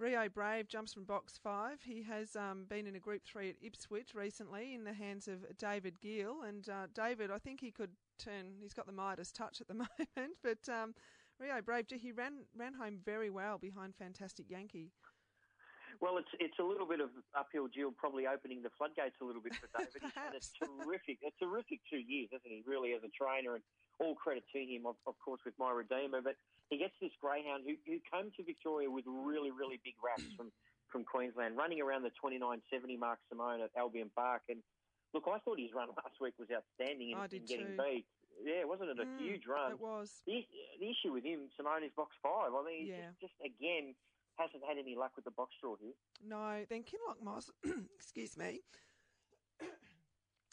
Rio 0.00 0.30
Brave 0.30 0.66
jumps 0.66 0.94
from 0.94 1.04
box 1.04 1.38
five. 1.42 1.82
He 1.84 2.02
has 2.04 2.34
um, 2.34 2.64
been 2.68 2.86
in 2.86 2.96
a 2.96 2.98
Group 2.98 3.22
Three 3.24 3.50
at 3.50 3.56
Ipswich 3.60 4.14
recently 4.14 4.74
in 4.74 4.84
the 4.84 4.94
hands 4.94 5.28
of 5.28 5.44
David 5.58 6.00
Geall. 6.00 6.42
And 6.48 6.66
uh, 6.70 6.86
David, 6.94 7.30
I 7.30 7.38
think 7.38 7.60
he 7.60 7.70
could 7.70 7.90
turn. 8.18 8.54
He's 8.58 8.72
got 8.72 8.86
the 8.86 8.92
Midas 8.92 9.30
touch 9.30 9.60
at 9.60 9.68
the 9.68 9.74
moment, 10.16 10.36
but 10.42 10.66
um, 10.72 10.94
Rio 11.38 11.60
Brave, 11.60 11.86
he 11.90 12.12
ran 12.12 12.44
ran 12.56 12.74
home 12.74 12.98
very 13.04 13.28
well 13.28 13.58
behind 13.58 13.94
Fantastic 13.94 14.48
Yankee. 14.48 14.90
Well, 15.98 16.18
it's 16.18 16.30
it's 16.38 16.58
a 16.58 16.64
little 16.64 16.86
bit 16.86 17.00
of 17.00 17.10
uphill 17.34 17.66
duel, 17.66 17.90
probably 17.96 18.26
opening 18.26 18.62
the 18.62 18.70
floodgates 18.78 19.16
a 19.20 19.24
little 19.24 19.42
bit 19.42 19.54
for 19.58 19.66
David. 19.76 19.98
He's 20.00 20.14
had 20.14 20.34
a 20.38 20.42
terrific, 20.62 21.18
a 21.26 21.32
terrific 21.42 21.80
two 21.90 21.98
years, 21.98 22.30
hasn't 22.30 22.52
he? 22.52 22.62
Really, 22.66 22.94
as 22.94 23.02
a 23.02 23.10
trainer, 23.10 23.54
and 23.58 23.64
all 23.98 24.14
credit 24.14 24.44
to 24.54 24.60
him, 24.60 24.86
of, 24.86 24.96
of 25.06 25.14
course, 25.20 25.40
with 25.44 25.54
my 25.58 25.70
redeemer. 25.72 26.22
But 26.22 26.36
he 26.70 26.78
gets 26.78 26.94
this 27.02 27.12
greyhound 27.20 27.64
who, 27.66 27.74
who 27.84 27.98
came 28.08 28.30
to 28.36 28.42
Victoria 28.44 28.88
with 28.90 29.04
really, 29.06 29.50
really 29.50 29.80
big 29.84 29.94
raps 30.04 30.24
from 30.36 30.52
from 30.90 31.04
Queensland, 31.04 31.56
running 31.56 31.80
around 31.80 32.02
the 32.02 32.10
29.70 32.18 32.98
mark, 32.98 33.20
Simone 33.30 33.60
at 33.62 33.70
Albion 33.78 34.10
Park. 34.10 34.42
And 34.48 34.58
look, 35.14 35.22
I 35.30 35.38
thought 35.38 35.60
his 35.60 35.70
run 35.72 35.86
last 36.02 36.18
week 36.20 36.34
was 36.38 36.48
outstanding 36.50 37.10
in, 37.12 37.16
I 37.18 37.28
did 37.28 37.42
in 37.42 37.46
getting 37.46 37.76
too. 37.76 37.78
beat. 37.78 38.06
Yeah, 38.42 38.64
wasn't 38.64 38.90
it 38.90 38.98
a 38.98 39.06
Mm, 39.06 39.22
huge 39.22 39.46
run? 39.46 39.72
It 39.72 39.80
was. 39.80 40.10
The, 40.26 40.42
the 40.80 40.90
issue 40.90 41.12
with 41.12 41.22
him, 41.22 41.46
Simone, 41.56 41.84
is 41.84 41.92
box 41.94 42.16
five. 42.22 42.50
I 42.56 42.62
mean, 42.66 42.86
Yeah. 42.90 43.06
just, 43.20 43.30
just 43.30 43.38
again 43.44 43.94
hasn't 44.40 44.62
had 44.66 44.78
any 44.78 44.96
luck 44.96 45.12
with 45.16 45.24
the 45.24 45.30
box 45.30 45.54
draw 45.60 45.76
here. 45.80 45.92
No, 46.26 46.64
then 46.68 46.82
Kinloch 46.82 47.22
Moss, 47.22 47.50
excuse 47.98 48.36
me. 48.36 48.60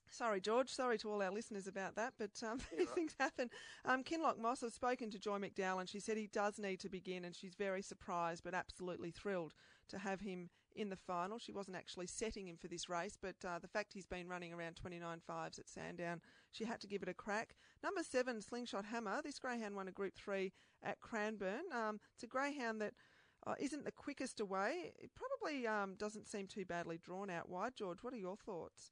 Sorry, 0.10 0.42
George. 0.42 0.70
Sorry 0.70 0.98
to 1.00 1.12
all 1.12 1.22
our 1.22 1.32
listeners 1.32 1.68
about 1.68 1.96
that, 1.96 2.14
but 2.18 2.32
um, 2.44 2.60
these 2.78 2.90
things 2.90 3.16
happen. 3.20 3.50
Um, 3.86 4.04
Kinloch 4.04 4.40
Moss 4.40 4.62
has 4.62 4.74
spoken 4.74 5.12
to 5.12 5.20
Joy 5.20 5.38
McDowell, 5.38 5.80
and 5.80 5.90
she 5.90 6.00
said 6.00 6.18
he 6.18 6.28
does 6.28 6.58
need 6.58 6.80
to 6.80 6.90
begin, 6.90 7.26
and 7.26 7.36
she's 7.36 7.56
very 7.56 7.82
surprised 7.82 8.44
but 8.44 8.54
absolutely 8.54 9.12
thrilled 9.12 9.54
to 9.90 10.00
have 10.00 10.22
him 10.22 10.50
in 10.76 10.90
the 10.90 10.96
final. 10.96 11.40
She 11.40 11.52
wasn't 11.52 11.76
actually 11.76 12.08
setting 12.08 12.48
him 12.48 12.58
for 12.58 12.68
this 12.68 12.88
race, 12.88 13.18
but 13.22 13.36
uh, 13.46 13.60
the 13.60 13.68
fact 13.68 13.94
he's 13.94 14.06
been 14.06 14.28
running 14.28 14.54
around 14.54 14.76
29 14.76 15.20
fives 15.26 15.60
at 15.60 15.68
Sandown, 15.70 16.22
she 16.52 16.66
had 16.66 16.80
to 16.82 16.88
give 16.88 17.04
it 17.04 17.10
a 17.10 17.14
crack. 17.14 17.56
Number 17.84 18.04
seven, 18.04 18.42
Slingshot 18.42 18.86
Hammer. 18.86 19.22
This 19.24 19.40
greyhound 19.40 19.76
won 19.76 19.88
a 19.88 19.92
Group 19.92 20.16
Three 20.16 20.54
at 20.84 21.02
Cranbourne. 21.02 21.66
Um, 21.74 22.00
it's 22.14 22.24
a 22.24 22.28
greyhound 22.28 22.82
that 22.82 22.94
uh, 23.48 23.56
isn't 23.60 23.86
the 23.86 23.92
quickest 23.92 24.40
away. 24.40 24.92
It 25.00 25.12
probably 25.16 25.66
um, 25.68 25.96
doesn't 25.96 26.28
seem 26.28 26.48
too 26.48 26.66
badly 26.66 27.00
drawn 27.02 27.30
out 27.30 27.48
wide. 27.48 27.74
George, 27.76 28.00
what 28.04 28.14
are 28.14 28.20
your 28.20 28.36
thoughts? 28.36 28.92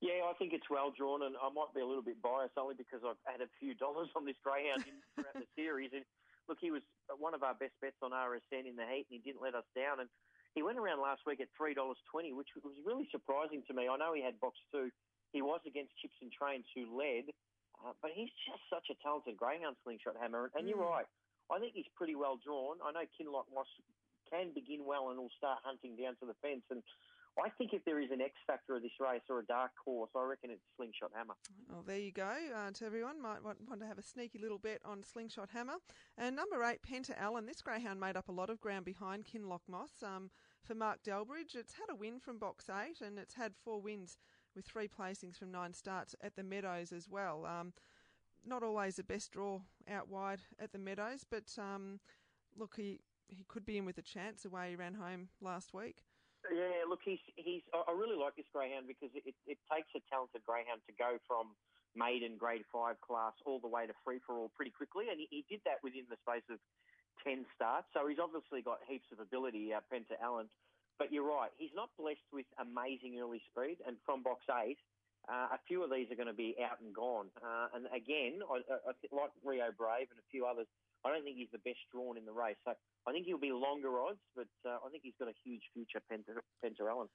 Yeah, 0.00 0.24
I 0.30 0.32
think 0.38 0.54
it's 0.54 0.70
well 0.70 0.94
drawn, 0.96 1.20
and 1.26 1.36
I 1.36 1.50
might 1.52 1.74
be 1.74 1.80
a 1.82 1.86
little 1.86 2.02
bit 2.06 2.22
biased 2.22 2.56
only 2.56 2.72
because 2.78 3.04
I've 3.04 3.20
had 3.26 3.42
a 3.44 3.50
few 3.60 3.74
dollars 3.74 4.08
on 4.16 4.24
this 4.24 4.38
greyhound 4.40 4.84
throughout 5.14 5.34
the 5.36 5.44
series. 5.58 5.90
And 5.92 6.04
look, 6.48 6.56
he 6.60 6.70
was 6.70 6.80
one 7.18 7.34
of 7.34 7.42
our 7.42 7.52
best 7.52 7.76
bets 7.82 8.00
on 8.00 8.12
RSN 8.16 8.64
in 8.64 8.76
the 8.80 8.86
heat, 8.88 9.04
and 9.10 9.18
he 9.18 9.20
didn't 9.20 9.42
let 9.44 9.52
us 9.54 9.68
down. 9.76 10.00
And 10.00 10.08
he 10.56 10.62
went 10.64 10.78
around 10.80 11.02
last 11.04 11.20
week 11.28 11.40
at 11.44 11.52
three 11.52 11.74
dollars 11.74 11.98
twenty, 12.08 12.32
which 12.32 12.48
was 12.64 12.72
really 12.86 13.08
surprising 13.12 13.60
to 13.68 13.74
me. 13.76 13.92
I 13.92 13.96
know 14.00 14.14
he 14.16 14.22
had 14.24 14.40
box 14.40 14.56
two. 14.72 14.88
He 15.36 15.42
was 15.42 15.60
against 15.68 15.92
Chips 16.00 16.16
and 16.24 16.32
Trains, 16.32 16.64
who 16.74 16.88
led, 16.96 17.28
uh, 17.84 17.92
but 18.00 18.10
he's 18.16 18.32
just 18.48 18.64
such 18.72 18.88
a 18.88 18.96
talented 19.04 19.36
greyhound 19.36 19.76
slingshot 19.84 20.16
hammer. 20.16 20.48
And 20.56 20.64
you're 20.66 20.80
Mm. 20.80 20.90
right. 20.90 21.08
I 21.50 21.58
think 21.58 21.72
he's 21.74 21.90
pretty 21.96 22.14
well 22.14 22.38
drawn. 22.42 22.78
I 22.84 22.92
know 22.92 23.06
Kinloch 23.18 23.46
Moss 23.54 23.66
can 24.30 24.52
begin 24.54 24.86
well 24.86 25.10
and 25.10 25.18
will 25.18 25.34
start 25.36 25.58
hunting 25.64 25.96
down 25.96 26.14
to 26.20 26.26
the 26.26 26.34
fence. 26.40 26.62
And 26.70 26.82
I 27.38 27.48
think 27.50 27.72
if 27.72 27.84
there 27.84 28.00
is 28.00 28.10
an 28.10 28.20
X 28.20 28.34
factor 28.46 28.76
of 28.76 28.82
this 28.82 28.92
race 29.00 29.22
or 29.28 29.40
a 29.40 29.44
dark 29.44 29.72
horse, 29.84 30.10
I 30.16 30.22
reckon 30.24 30.50
it's 30.50 30.62
Slingshot 30.76 31.10
Hammer. 31.14 31.34
Well, 31.68 31.82
there 31.86 31.98
you 31.98 32.12
go. 32.12 32.30
Uh, 32.54 32.70
to 32.70 32.84
everyone, 32.84 33.20
might 33.20 33.42
want, 33.42 33.58
want 33.68 33.80
to 33.80 33.86
have 33.86 33.98
a 33.98 34.02
sneaky 34.02 34.38
little 34.38 34.58
bet 34.58 34.80
on 34.84 35.02
Slingshot 35.02 35.50
Hammer. 35.50 35.76
And 36.18 36.36
number 36.36 36.62
eight, 36.64 36.80
Penta 36.82 37.14
Allen. 37.18 37.46
This 37.46 37.62
greyhound 37.62 38.00
made 38.00 38.16
up 38.16 38.28
a 38.28 38.32
lot 38.32 38.50
of 38.50 38.60
ground 38.60 38.84
behind 38.84 39.26
Kinloch 39.26 39.66
Moss. 39.68 40.02
Um, 40.02 40.30
for 40.62 40.74
Mark 40.74 40.98
Delbridge, 41.02 41.54
it's 41.54 41.74
had 41.74 41.90
a 41.90 41.96
win 41.96 42.20
from 42.20 42.38
box 42.38 42.68
eight, 42.68 43.00
and 43.00 43.18
it's 43.18 43.34
had 43.34 43.54
four 43.64 43.80
wins 43.80 44.18
with 44.54 44.66
three 44.66 44.88
placings 44.88 45.38
from 45.38 45.50
nine 45.50 45.72
starts 45.72 46.14
at 46.22 46.36
the 46.36 46.42
Meadows 46.42 46.92
as 46.92 47.08
well. 47.08 47.46
Um, 47.46 47.72
not 48.44 48.62
always 48.62 48.96
the 48.96 49.04
best 49.04 49.32
draw 49.32 49.60
out 49.90 50.08
wide 50.08 50.40
at 50.58 50.72
the 50.72 50.78
Meadows, 50.78 51.24
but 51.28 51.50
um, 51.58 52.00
look, 52.56 52.74
he 52.76 53.00
he 53.28 53.44
could 53.46 53.64
be 53.64 53.78
in 53.78 53.84
with 53.84 53.98
a 53.98 54.02
chance 54.02 54.42
the 54.42 54.50
way 54.50 54.70
he 54.70 54.76
ran 54.76 54.94
home 54.94 55.28
last 55.40 55.72
week. 55.72 56.02
Yeah, 56.48 56.88
look, 56.88 57.00
he's 57.04 57.20
he's. 57.36 57.62
I 57.72 57.92
really 57.92 58.16
like 58.16 58.34
this 58.36 58.48
greyhound 58.52 58.88
because 58.88 59.12
it, 59.14 59.34
it 59.46 59.58
takes 59.68 59.92
a 59.94 60.00
talented 60.08 60.42
greyhound 60.46 60.80
to 60.88 60.94
go 60.96 61.20
from 61.28 61.52
maiden 61.94 62.38
grade 62.38 62.64
five 62.72 62.96
class 63.02 63.34
all 63.44 63.60
the 63.60 63.68
way 63.68 63.86
to 63.86 63.92
free 64.04 64.20
for 64.24 64.38
all 64.38 64.50
pretty 64.56 64.72
quickly, 64.72 65.06
and 65.10 65.20
he, 65.20 65.28
he 65.30 65.44
did 65.50 65.60
that 65.68 65.84
within 65.84 66.08
the 66.08 66.16
space 66.24 66.46
of 66.48 66.58
ten 67.22 67.44
starts. 67.54 67.92
So 67.92 68.08
he's 68.08 68.22
obviously 68.22 68.64
got 68.64 68.80
heaps 68.88 69.12
of 69.12 69.20
ability, 69.20 69.74
uh, 69.74 69.84
Penta 69.92 70.16
Allen. 70.22 70.48
But 70.98 71.12
you're 71.12 71.28
right, 71.28 71.52
he's 71.56 71.72
not 71.76 71.88
blessed 71.96 72.28
with 72.32 72.44
amazing 72.60 73.16
early 73.20 73.40
speed, 73.52 73.80
and 73.86 73.96
from 74.04 74.22
box 74.22 74.44
eight, 74.64 74.76
uh, 75.30 75.54
a 75.54 75.58
few 75.68 75.84
of 75.84 75.90
these 75.90 76.10
are 76.10 76.16
going 76.18 76.26
to 76.26 76.34
be 76.34 76.56
out 76.58 76.82
and 76.82 76.92
gone. 76.92 77.30
Uh, 77.38 77.70
and 77.74 77.86
again, 77.94 78.42
I, 78.42 78.66
I, 78.66 78.92
like 79.14 79.30
Rio 79.44 79.70
Brave 79.78 80.10
and 80.10 80.18
a 80.18 80.28
few 80.30 80.44
others, 80.44 80.66
I 81.06 81.14
don't 81.14 81.22
think 81.22 81.36
he's 81.36 81.52
the 81.52 81.62
best 81.62 81.78
drawn 81.92 82.18
in 82.18 82.26
the 82.26 82.32
race. 82.32 82.58
So 82.66 82.74
I 83.06 83.12
think 83.12 83.26
he'll 83.26 83.38
be 83.38 83.52
longer 83.52 84.00
odds, 84.00 84.20
but 84.34 84.50
uh, 84.66 84.82
I 84.84 84.90
think 84.90 85.04
he's 85.04 85.14
got 85.18 85.28
a 85.28 85.38
huge 85.44 85.62
future, 85.72 86.02
Penta 86.10 86.42
Allen. 86.88 87.08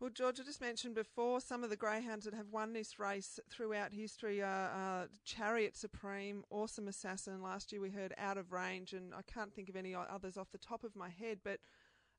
Well, 0.00 0.10
George, 0.10 0.40
I 0.40 0.44
just 0.44 0.62
mentioned 0.62 0.94
before 0.94 1.42
some 1.42 1.62
of 1.62 1.68
the 1.68 1.76
greyhounds 1.76 2.24
that 2.24 2.32
have 2.32 2.48
won 2.50 2.72
this 2.72 2.98
race 2.98 3.38
throughout 3.50 3.92
history 3.92 4.42
are 4.42 5.08
Chariot 5.24 5.76
Supreme, 5.76 6.42
Awesome 6.50 6.88
Assassin. 6.88 7.42
Last 7.42 7.70
year 7.70 7.82
we 7.82 7.90
heard 7.90 8.14
Out 8.16 8.38
of 8.38 8.50
Range, 8.50 8.94
and 8.94 9.14
I 9.14 9.20
can't 9.30 9.52
think 9.52 9.68
of 9.68 9.76
any 9.76 9.94
others 9.94 10.38
off 10.38 10.52
the 10.52 10.58
top 10.58 10.84
of 10.84 10.96
my 10.96 11.10
head, 11.10 11.40
but 11.44 11.60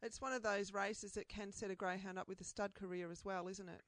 it's 0.04 0.22
one 0.22 0.32
of 0.32 0.44
those 0.44 0.74
races 0.74 1.14
that 1.14 1.28
can 1.28 1.52
set 1.52 1.72
a 1.72 1.76
greyhound 1.76 2.20
up 2.20 2.28
with 2.28 2.40
a 2.40 2.44
stud 2.44 2.76
career 2.76 3.12
as 3.12 3.26
well, 3.26 3.48
isn't 3.48 3.70
it? 3.70 3.82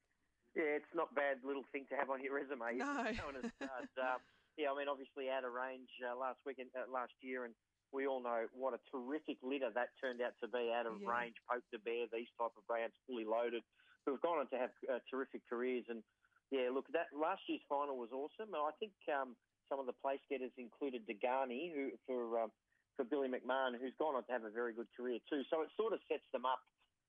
Yeah, 0.55 0.77
it's 0.77 0.93
not 0.93 1.09
a 1.11 1.15
bad 1.17 1.41
little 1.43 1.65
thing 1.71 1.85
to 1.89 1.95
have 1.97 2.09
on 2.09 2.21
your 2.21 2.35
resume. 2.37 2.77
No. 2.77 2.93
Going 3.17 3.41
as 3.41 3.49
stars. 3.57 3.89
um, 3.97 4.21
yeah, 4.57 4.69
I 4.69 4.77
mean, 4.77 4.85
obviously 4.87 5.29
out 5.33 5.43
of 5.45 5.53
range 5.53 5.89
uh, 6.05 6.13
last 6.13 6.37
weekend, 6.45 6.69
uh, 6.77 6.85
last 6.91 7.13
year, 7.25 7.45
and 7.45 7.55
we 7.91 8.05
all 8.05 8.21
know 8.21 8.45
what 8.53 8.73
a 8.77 8.81
terrific 8.93 9.37
litter 9.41 9.69
that 9.73 9.89
turned 9.97 10.21
out 10.21 10.33
to 10.41 10.47
be. 10.47 10.69
Out 10.69 10.85
of 10.85 11.01
Yeah. 11.01 11.09
range, 11.09 11.35
Poke 11.49 11.65
the 11.73 11.79
Bear, 11.81 12.05
these 12.13 12.29
type 12.37 12.53
of 12.53 12.65
brands, 12.69 12.93
fully 13.09 13.25
loaded, 13.25 13.63
who 14.05 14.13
have 14.13 14.21
gone 14.21 14.39
on 14.45 14.47
to 14.53 14.57
have 14.57 14.73
uh, 14.89 14.99
terrific 15.09 15.41
careers. 15.49 15.85
And 15.89 16.03
yeah, 16.53 16.69
look, 16.69 16.85
that 16.93 17.09
last 17.17 17.41
year's 17.49 17.65
final 17.65 17.97
was 17.97 18.13
awesome. 18.13 18.53
I 18.53 18.71
think 18.77 18.93
um, 19.09 19.33
some 19.69 19.79
of 19.81 19.87
the 19.89 19.97
place 20.05 20.21
getters 20.29 20.53
included 20.57 21.07
Degani, 21.09 21.73
who 21.73 21.89
for 22.05 22.45
um, 22.45 22.51
for 22.95 23.05
Billy 23.05 23.25
McMahon, 23.27 23.73
who's 23.81 23.93
gone 23.97 24.13
on 24.13 24.21
to 24.25 24.31
have 24.31 24.43
a 24.45 24.53
very 24.53 24.73
good 24.73 24.85
career 24.93 25.17
too. 25.25 25.41
So 25.49 25.61
it 25.65 25.69
sort 25.73 25.93
of 25.93 25.99
sets 26.05 26.29
them 26.31 26.45
up 26.45 26.61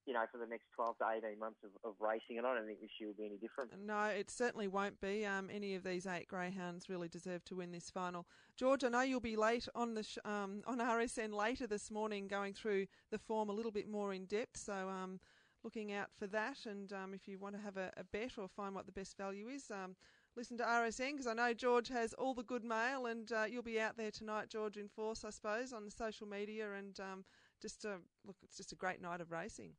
you 0.07 0.13
know, 0.13 0.25
for 0.31 0.39
the 0.39 0.47
next 0.47 0.65
12 0.77 0.99
to 0.99 1.05
18 1.27 1.39
months 1.39 1.59
of, 1.65 1.71
of 1.89 1.95
racing, 2.01 2.39
and 2.39 2.47
I 2.47 2.55
don't 2.55 2.67
think 2.67 2.81
this 2.81 2.91
year 3.01 3.09
will 3.09 3.17
be 3.17 3.27
any 3.27 3.39
different. 3.39 3.73
No, 3.85 4.05
it 4.05 4.31
certainly 4.31 4.69
won't 4.69 5.01
be. 5.01 5.25
Um, 5.25 5.49
any 5.53 5.75
of 5.75 5.85
these 5.85 6.07
eight 6.07 6.29
greyhounds 6.29 6.89
really 6.89 7.09
deserve 7.09 7.45
to 7.47 7.57
win 7.57 7.73
this 7.73 7.91
final. 7.91 8.27
George, 8.57 8.85
I 8.85 8.89
know 8.89 9.03
you'll 9.03 9.21
be 9.21 9.37
late 9.37 9.69
on 9.75 9.95
the 9.95 10.03
sh- 10.03 10.19
um, 10.25 10.63
on 10.67 10.79
RSN 10.79 11.33
later 11.33 11.67
this 11.67 11.91
morning, 11.91 12.29
going 12.29 12.53
through 12.53 12.87
the 13.11 13.19
form 13.19 13.49
a 13.49 13.53
little 13.53 13.73
bit 13.73 13.89
more 13.89 14.13
in 14.13 14.27
depth. 14.27 14.59
So, 14.59 14.89
um, 14.89 15.21
looking 15.65 15.93
out 15.93 16.09
for 16.19 16.27
that. 16.29 16.67
And 16.67 16.93
um, 16.93 17.15
if 17.15 17.27
you 17.27 17.39
want 17.39 17.57
to 17.57 17.61
have 17.63 17.77
a, 17.77 17.91
a, 17.97 18.05
bet 18.05 18.33
or 18.39 18.47
find 18.47 18.75
what 18.75 18.87
the 18.87 18.93
best 18.93 19.17
value 19.17 19.49
is, 19.49 19.71
um, 19.71 19.97
listen 20.37 20.59
to 20.59 20.65
RSN 20.65 21.13
because 21.13 21.27
I 21.27 21.33
know 21.33 21.55
George 21.55 21.89
has 21.89 22.13
all 22.13 22.35
the 22.35 22.43
good 22.43 22.65
mail, 22.65 23.07
and 23.07 23.33
uh, 23.33 23.45
you'll 23.51 23.63
be 23.63 23.81
out 23.81 23.97
there 23.97 24.11
tonight, 24.11 24.51
George, 24.51 24.77
in 24.77 24.89
force, 24.89 25.25
I 25.25 25.31
suppose, 25.31 25.73
on 25.73 25.85
the 25.85 25.91
social 25.91 26.27
media. 26.27 26.75
And 26.75 26.99
um, 27.01 27.25
just 27.61 27.85
uh, 27.85 27.97
look, 28.27 28.37
it's 28.43 28.57
just 28.57 28.73
a 28.73 28.77
great 28.77 29.01
night 29.01 29.21
of 29.21 29.33
racing. 29.33 29.73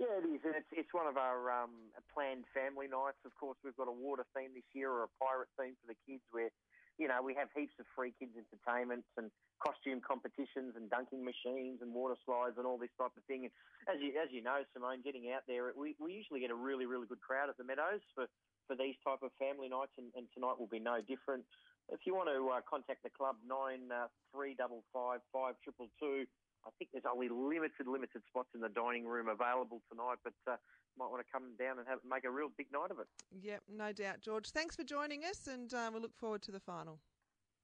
Yeah, 0.00 0.16
it 0.18 0.24
is, 0.24 0.40
and 0.44 0.56
it's 0.56 0.72
it's 0.72 0.92
one 0.96 1.04
of 1.06 1.20
our 1.20 1.52
um, 1.52 1.92
planned 2.12 2.48
family 2.56 2.88
nights. 2.88 3.20
Of 3.28 3.36
course, 3.36 3.60
we've 3.60 3.76
got 3.76 3.92
a 3.92 3.94
water 3.94 4.24
theme 4.32 4.56
this 4.56 4.66
year 4.72 4.88
or 4.88 5.04
a 5.04 5.12
pirate 5.20 5.52
theme 5.60 5.76
for 5.84 5.92
the 5.92 5.98
kids, 6.08 6.24
where 6.32 6.48
you 6.96 7.12
know 7.12 7.20
we 7.20 7.36
have 7.36 7.52
heaps 7.52 7.76
of 7.76 7.84
free 7.92 8.16
kids 8.16 8.32
entertainments 8.32 9.08
and 9.20 9.28
costume 9.60 10.00
competitions 10.00 10.80
and 10.80 10.88
dunking 10.88 11.20
machines 11.20 11.84
and 11.84 11.92
water 11.92 12.16
slides 12.24 12.56
and 12.56 12.64
all 12.64 12.80
this 12.80 12.92
type 12.96 13.12
of 13.12 13.24
thing. 13.28 13.44
And 13.44 13.52
as 13.84 14.00
you 14.00 14.16
as 14.16 14.32
you 14.32 14.40
know, 14.40 14.64
Simone, 14.72 15.04
getting 15.04 15.28
out 15.28 15.44
there, 15.44 15.76
we 15.76 15.92
we 16.00 16.16
usually 16.16 16.40
get 16.40 16.50
a 16.50 16.56
really 16.56 16.88
really 16.88 17.06
good 17.06 17.20
crowd 17.20 17.52
at 17.52 17.60
the 17.60 17.64
Meadows 17.68 18.00
for 18.16 18.24
for 18.64 18.74
these 18.74 18.96
type 19.04 19.20
of 19.20 19.28
family 19.36 19.68
nights, 19.68 19.92
and, 20.00 20.08
and 20.16 20.24
tonight 20.32 20.56
will 20.56 20.72
be 20.72 20.80
no 20.80 21.04
different. 21.04 21.44
If 21.92 22.08
you 22.08 22.16
want 22.16 22.32
to 22.32 22.40
uh, 22.48 22.64
contact 22.64 23.04
the 23.04 23.12
club, 23.12 23.36
nine 23.44 23.92
uh, 23.92 24.08
three 24.32 24.56
double 24.56 24.88
five 24.88 25.20
five 25.36 25.60
triple 25.60 25.92
two. 26.00 26.24
I 26.64 26.70
think 26.78 26.90
there's 26.92 27.04
only 27.10 27.28
limited, 27.28 27.86
limited 27.86 28.22
spots 28.28 28.48
in 28.54 28.60
the 28.60 28.68
dining 28.68 29.06
room 29.06 29.28
available 29.28 29.82
tonight, 29.90 30.18
but 30.22 30.34
uh, 30.46 30.56
might 30.96 31.10
want 31.10 31.24
to 31.24 31.32
come 31.32 31.54
down 31.58 31.78
and 31.78 31.88
have 31.88 31.98
make 32.08 32.24
a 32.24 32.30
real 32.30 32.48
big 32.56 32.66
night 32.72 32.90
of 32.90 32.98
it. 33.00 33.06
Yep, 33.42 33.62
no 33.68 33.92
doubt, 33.92 34.20
George. 34.20 34.50
Thanks 34.50 34.76
for 34.76 34.84
joining 34.84 35.24
us, 35.24 35.48
and 35.48 35.72
uh, 35.74 35.90
we 35.92 36.00
look 36.00 36.14
forward 36.14 36.42
to 36.42 36.52
the 36.52 36.60
final. 36.60 36.98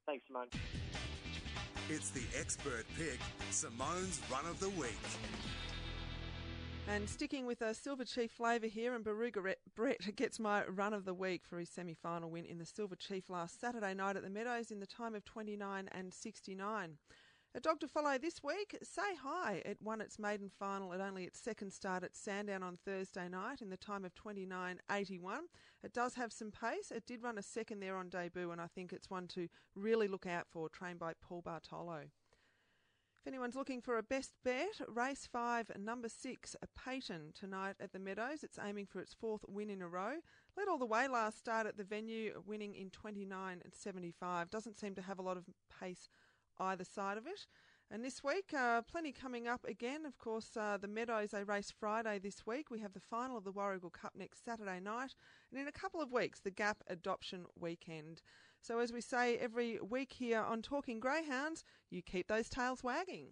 Thanks, 0.07 0.25
Simone. 0.27 0.49
It's 1.89 2.11
the 2.11 2.25
expert 2.39 2.87
pick, 2.97 3.19
Simone's 3.51 4.21
Run 4.31 4.47
of 4.47 4.59
the 4.61 4.71
Week. 4.71 4.99
And 6.89 7.09
sticking 7.09 7.45
with 7.45 7.61
a 7.61 7.75
Silver 7.75 8.05
Chief 8.05 8.33
flavour 8.33 8.67
here, 8.67 8.95
and 8.95 9.05
Barooga 9.05 9.55
Brett 9.77 10.17
gets 10.17 10.41
my 10.41 10.65
run 10.67 10.95
of 10.95 11.05
the 11.05 11.13
week 11.13 11.43
for 11.45 11.59
his 11.59 11.69
semi 11.69 11.95
final 11.95 12.31
win 12.31 12.47
in 12.47 12.59
the 12.59 12.65
Silver 12.65 12.97
Chief 12.97 13.29
last 13.29 13.61
Saturday 13.61 13.93
night 13.93 14.17
at 14.17 14.23
the 14.23 14.31
Meadows 14.31 14.71
in 14.71 14.81
the 14.81 14.87
time 14.87 15.15
of 15.15 15.25
29 15.25 15.89
and 15.93 16.13
69. 16.13 16.97
A 17.55 17.61
dog 17.61 17.81
to 17.81 17.89
follow 17.89 18.19
this 18.19 18.43
week, 18.43 18.77
Say 18.83 19.17
Hi. 19.23 19.63
It 19.65 19.79
won 19.81 20.03
its 20.03 20.19
maiden 20.19 20.51
final 20.59 20.93
at 20.93 21.01
only 21.01 21.25
its 21.25 21.41
second 21.41 21.73
start 21.73 22.05
at 22.05 22.15
Sandown 22.15 22.63
on 22.63 22.77
Thursday 22.85 23.27
night 23.27 23.63
in 23.63 23.71
the 23.71 23.77
time 23.79 24.05
of 24.05 24.15
29.81. 24.15 24.79
It 25.83 25.95
does 25.95 26.15
have 26.15 26.31
some 26.31 26.51
pace. 26.51 26.93
It 26.95 27.07
did 27.07 27.23
run 27.23 27.39
a 27.39 27.43
second 27.43 27.81
there 27.81 27.97
on 27.97 28.11
debut, 28.11 28.51
and 28.51 28.61
I 28.61 28.67
think 28.67 28.93
it's 28.93 29.09
one 29.09 29.27
to 29.29 29.49
really 29.75 30.09
look 30.09 30.27
out 30.27 30.47
for, 30.47 30.69
trained 30.69 30.99
by 30.99 31.15
Paul 31.23 31.41
Bartolo. 31.41 32.03
If 33.21 33.27
anyone's 33.27 33.57
looking 33.57 33.81
for 33.81 33.99
a 33.99 34.03
best 34.03 34.35
bet, 34.45 34.81
race 34.87 35.27
five, 35.31 35.71
number 35.77 36.09
six, 36.09 36.55
a 36.63 36.67
Peyton 36.79 37.33
tonight 37.35 37.77
at 37.81 37.93
the 37.93 37.99
Meadows. 37.99 38.45
It's 38.45 38.59
aiming 38.63 38.87
for 38.87 39.01
its 39.01 39.15
fourth 39.15 39.45
win 39.49 39.71
in 39.71 39.83
a 39.83 39.89
row. 39.89 40.17
Led 40.57 40.69
all 40.69 40.79
the 40.79 40.87
way 40.87 41.09
last 41.09 41.39
start 41.39 41.67
at 41.67 41.77
the 41.77 41.83
venue, 41.83 42.43
winning 42.47 42.75
in 42.75 42.91
29.75. 42.91 44.51
Doesn't 44.51 44.79
seem 44.79 44.95
to 44.95 45.03
have 45.03 45.19
a 45.19 45.23
lot 45.23 45.37
of 45.37 45.47
pace 45.81 46.09
either 46.61 46.85
side 46.85 47.19
of 47.19 47.27
it. 47.27 47.47
And 47.91 48.05
this 48.05 48.23
week, 48.23 48.53
uh, 48.53 48.83
plenty 48.83 49.13
coming 49.13 49.49
up 49.49 49.65
again. 49.65 50.05
Of 50.05 50.19
course, 50.19 50.51
uh, 50.57 50.77
the 50.77 50.89
Meadows, 50.89 51.31
they 51.31 51.43
race 51.43 51.71
Friday 51.71 52.19
this 52.19 52.47
week. 52.47 52.71
We 52.71 52.81
have 52.81 52.93
the 52.93 53.01
final 53.01 53.39
of 53.39 53.45
the 53.45 53.53
Warragul 53.53 53.93
Cup 53.93 54.13
next 54.15 54.45
Saturday 54.45 54.79
night. 54.79 55.15
And 55.51 55.59
in 55.59 55.69
a 55.69 55.73
couple 55.73 56.03
of 56.03 56.13
weeks, 56.13 56.41
the 56.41 56.51
Gap 56.51 56.83
Adoption 56.89 57.47
Weekend. 57.59 58.21
So, 58.61 58.81
as 58.81 58.93
we 58.93 59.01
say 59.01 59.39
every 59.39 59.81
week 59.81 60.13
here 60.13 60.41
on 60.41 60.61
Talking 60.61 61.01
Greyhounds, 61.01 61.65
you 61.89 62.03
keep 62.03 62.29
those 62.29 62.51
tails 62.51 62.85
wagging. 62.85 63.29